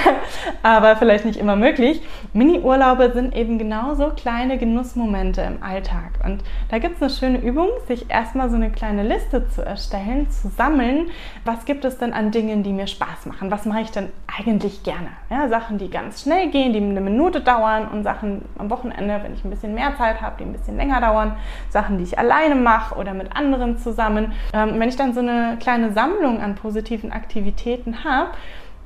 aber 0.64 0.96
vielleicht 0.96 1.26
nicht 1.26 1.38
immer 1.38 1.58
möglich. 1.58 2.02
Mini-Urlaube 2.32 3.12
sind 3.14 3.36
eben 3.36 3.60
genauso 3.60 4.12
kleine 4.16 4.58
Genussmomente 4.58 5.42
im 5.42 5.62
Alltag. 5.62 6.12
Und 6.24 6.42
da 6.70 6.80
gibt 6.80 6.96
es 6.96 7.02
eine 7.02 7.12
schöne 7.12 7.46
Übung, 7.46 7.68
sich 7.88 8.10
erstmal 8.10 8.50
so 8.50 8.56
eine 8.56 8.72
kleine 8.72 9.04
Liste 9.04 9.50
zu 9.50 9.66
erstellen, 9.66 10.30
zu 10.32 10.48
sammeln, 10.48 11.10
was 11.44 11.66
gibt 11.66 11.84
es 11.84 11.98
denn 11.98 12.14
an 12.14 12.32
Dingen, 12.32 12.64
die 12.64 12.72
mir 12.72 12.88
Spaß 12.88 13.26
machen? 13.26 13.52
Was 13.52 13.66
mache 13.66 13.82
ich 13.82 13.92
denn 13.92 14.08
eigentlich 14.38 14.84
gerne? 14.84 15.10
Ja, 15.30 15.48
Sachen, 15.50 15.78
die 15.78 15.90
ganz 15.90 16.22
schnell 16.22 16.50
gehen, 16.50 16.74
die 16.74 16.80
eine 16.80 17.02
Minute 17.02 17.42
dauern 17.42 17.88
und 17.88 18.04
Sachen 18.04 18.44
am 18.58 18.70
Wochenende, 18.70 19.20
wenn 19.24 19.34
ich 19.34 19.44
ein 19.44 19.50
bisschen 19.50 19.74
mehr 19.74 19.96
Zeit 19.98 20.22
habe, 20.22 20.36
die 20.40 20.44
ein 20.44 20.54
bisschen 20.54 20.78
länger 20.78 21.02
dauern, 21.02 21.36
Sachen, 21.70 21.98
die 21.98 22.04
ich 22.04 22.20
alleine 22.20 22.56
mache 22.56 22.96
oder 22.96 23.14
mit 23.14 23.36
anderen 23.36 23.78
zusammen. 23.78 24.34
Ähm, 24.54 24.80
wenn 24.80 24.90
ich 24.90 24.96
dann 24.96 25.14
so 25.14 25.22
eine 25.22 25.58
kleine 25.60 25.92
Sammlung 25.92 26.42
an 26.42 26.56
positiven 26.56 27.12
Aktivitäten 27.12 28.04
habe, 28.04 28.30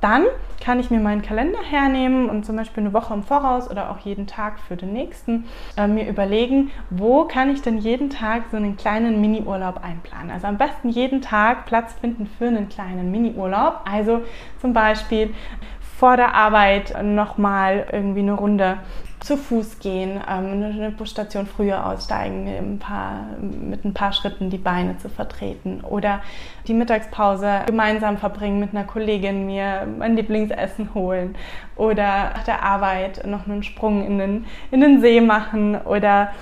dann 0.02 0.26
kann 0.62 0.78
ich 0.78 0.90
mir 0.90 1.00
meinen 1.00 1.22
Kalender 1.22 1.58
hernehmen 1.62 2.28
und 2.28 2.44
zum 2.44 2.56
Beispiel 2.56 2.82
eine 2.82 2.92
Woche 2.92 3.14
im 3.14 3.22
Voraus 3.22 3.70
oder 3.70 3.90
auch 3.90 3.98
jeden 3.98 4.26
Tag 4.26 4.60
für 4.60 4.76
den 4.76 4.92
nächsten 4.92 5.46
äh, 5.76 5.86
mir 5.86 6.08
überlegen, 6.08 6.70
wo 6.90 7.24
kann 7.24 7.50
ich 7.50 7.62
denn 7.62 7.78
jeden 7.78 8.10
Tag 8.10 8.44
so 8.50 8.56
einen 8.56 8.76
kleinen 8.76 9.20
Mini-Urlaub 9.20 9.82
einplanen. 9.82 10.30
Also 10.30 10.46
am 10.46 10.58
besten 10.58 10.88
jeden 10.88 11.22
Tag 11.22 11.66
Platz 11.66 11.94
finden 11.94 12.26
für 12.26 12.46
einen 12.46 12.68
kleinen 12.68 13.10
Mini-Urlaub. 13.10 13.80
Also 13.90 14.22
zum 14.60 14.72
Beispiel 14.72 15.34
vor 15.98 16.16
der 16.16 16.34
Arbeit 16.34 17.00
nochmal 17.02 17.86
irgendwie 17.92 18.20
eine 18.20 18.32
Runde 18.32 18.78
zu 19.22 19.36
Fuß 19.36 19.78
gehen, 19.78 20.20
ähm, 20.28 20.64
eine 20.64 20.90
Busstation 20.90 21.46
früher 21.46 21.86
aussteigen, 21.86 22.48
ein 22.48 22.78
paar, 22.78 23.26
mit 23.40 23.84
ein 23.84 23.94
paar 23.94 24.12
Schritten 24.12 24.50
die 24.50 24.58
Beine 24.58 24.98
zu 24.98 25.08
vertreten 25.08 25.82
oder 25.82 26.20
die 26.66 26.74
Mittagspause 26.74 27.62
gemeinsam 27.66 28.18
verbringen 28.18 28.58
mit 28.58 28.74
einer 28.74 28.84
Kollegin, 28.84 29.46
mir 29.46 29.86
mein 29.98 30.16
Lieblingsessen 30.16 30.94
holen 30.94 31.36
oder 31.76 32.32
nach 32.34 32.44
der 32.44 32.62
Arbeit 32.62 33.26
noch 33.26 33.46
einen 33.46 33.62
Sprung 33.62 34.04
in 34.04 34.18
den, 34.18 34.46
in 34.70 34.80
den 34.80 35.00
See 35.00 35.20
machen 35.20 35.76
oder 35.76 36.32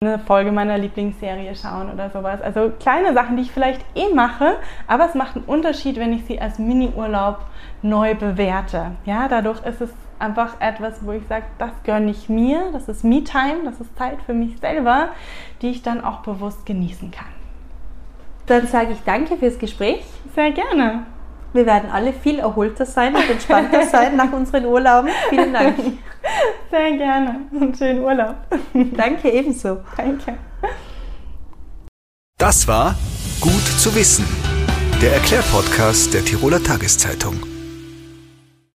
eine 0.00 0.20
Folge 0.20 0.52
meiner 0.52 0.78
Lieblingsserie 0.78 1.56
schauen 1.56 1.90
oder 1.92 2.08
sowas. 2.10 2.40
Also 2.40 2.70
kleine 2.78 3.14
Sachen, 3.14 3.36
die 3.36 3.42
ich 3.42 3.50
vielleicht 3.50 3.84
eh 3.96 4.14
mache, 4.14 4.56
aber 4.86 5.06
es 5.06 5.14
macht 5.14 5.34
einen 5.34 5.44
Unterschied, 5.44 5.96
wenn 5.96 6.12
ich 6.12 6.24
sie 6.24 6.40
als 6.40 6.60
Mini-Urlaub 6.60 7.40
neu 7.82 8.14
bewerte. 8.14 8.92
Ja, 9.04 9.26
dadurch 9.26 9.60
ist 9.66 9.80
es 9.80 9.90
einfach 10.18 10.60
etwas, 10.60 10.96
wo 11.02 11.12
ich 11.12 11.22
sage, 11.28 11.44
das 11.58 11.70
gönne 11.84 12.10
ich 12.10 12.28
mir, 12.28 12.70
das 12.72 12.88
ist 12.88 13.04
Me-Time, 13.04 13.64
das 13.64 13.80
ist 13.80 13.96
Zeit 13.96 14.18
für 14.24 14.34
mich 14.34 14.58
selber, 14.58 15.08
die 15.62 15.70
ich 15.70 15.82
dann 15.82 16.02
auch 16.02 16.20
bewusst 16.20 16.66
genießen 16.66 17.10
kann. 17.10 17.26
Dann 18.46 18.66
sage 18.66 18.92
ich 18.92 18.98
danke 19.04 19.36
fürs 19.36 19.58
Gespräch. 19.58 20.04
Sehr 20.34 20.50
gerne. 20.52 21.06
Wir 21.52 21.66
werden 21.66 21.90
alle 21.90 22.12
viel 22.12 22.38
erholter 22.38 22.86
sein 22.86 23.14
und 23.14 23.28
entspannter 23.28 23.82
sein 23.90 24.16
nach 24.16 24.32
unseren 24.32 24.66
Urlauben. 24.66 25.10
Vielen 25.30 25.52
Dank. 25.52 25.76
Sehr 26.70 26.92
gerne 26.92 27.40
und 27.52 27.76
schönen 27.76 28.02
Urlaub. 28.02 28.36
Danke 28.74 29.30
ebenso. 29.30 29.78
Danke. 29.96 30.36
Das 32.38 32.68
war 32.68 32.94
Gut 33.40 33.66
zu 33.78 33.94
wissen, 33.94 34.26
der 35.00 35.14
Erklärpodcast 35.14 36.12
der 36.12 36.24
Tiroler 36.24 36.60
Tageszeitung. 36.60 37.57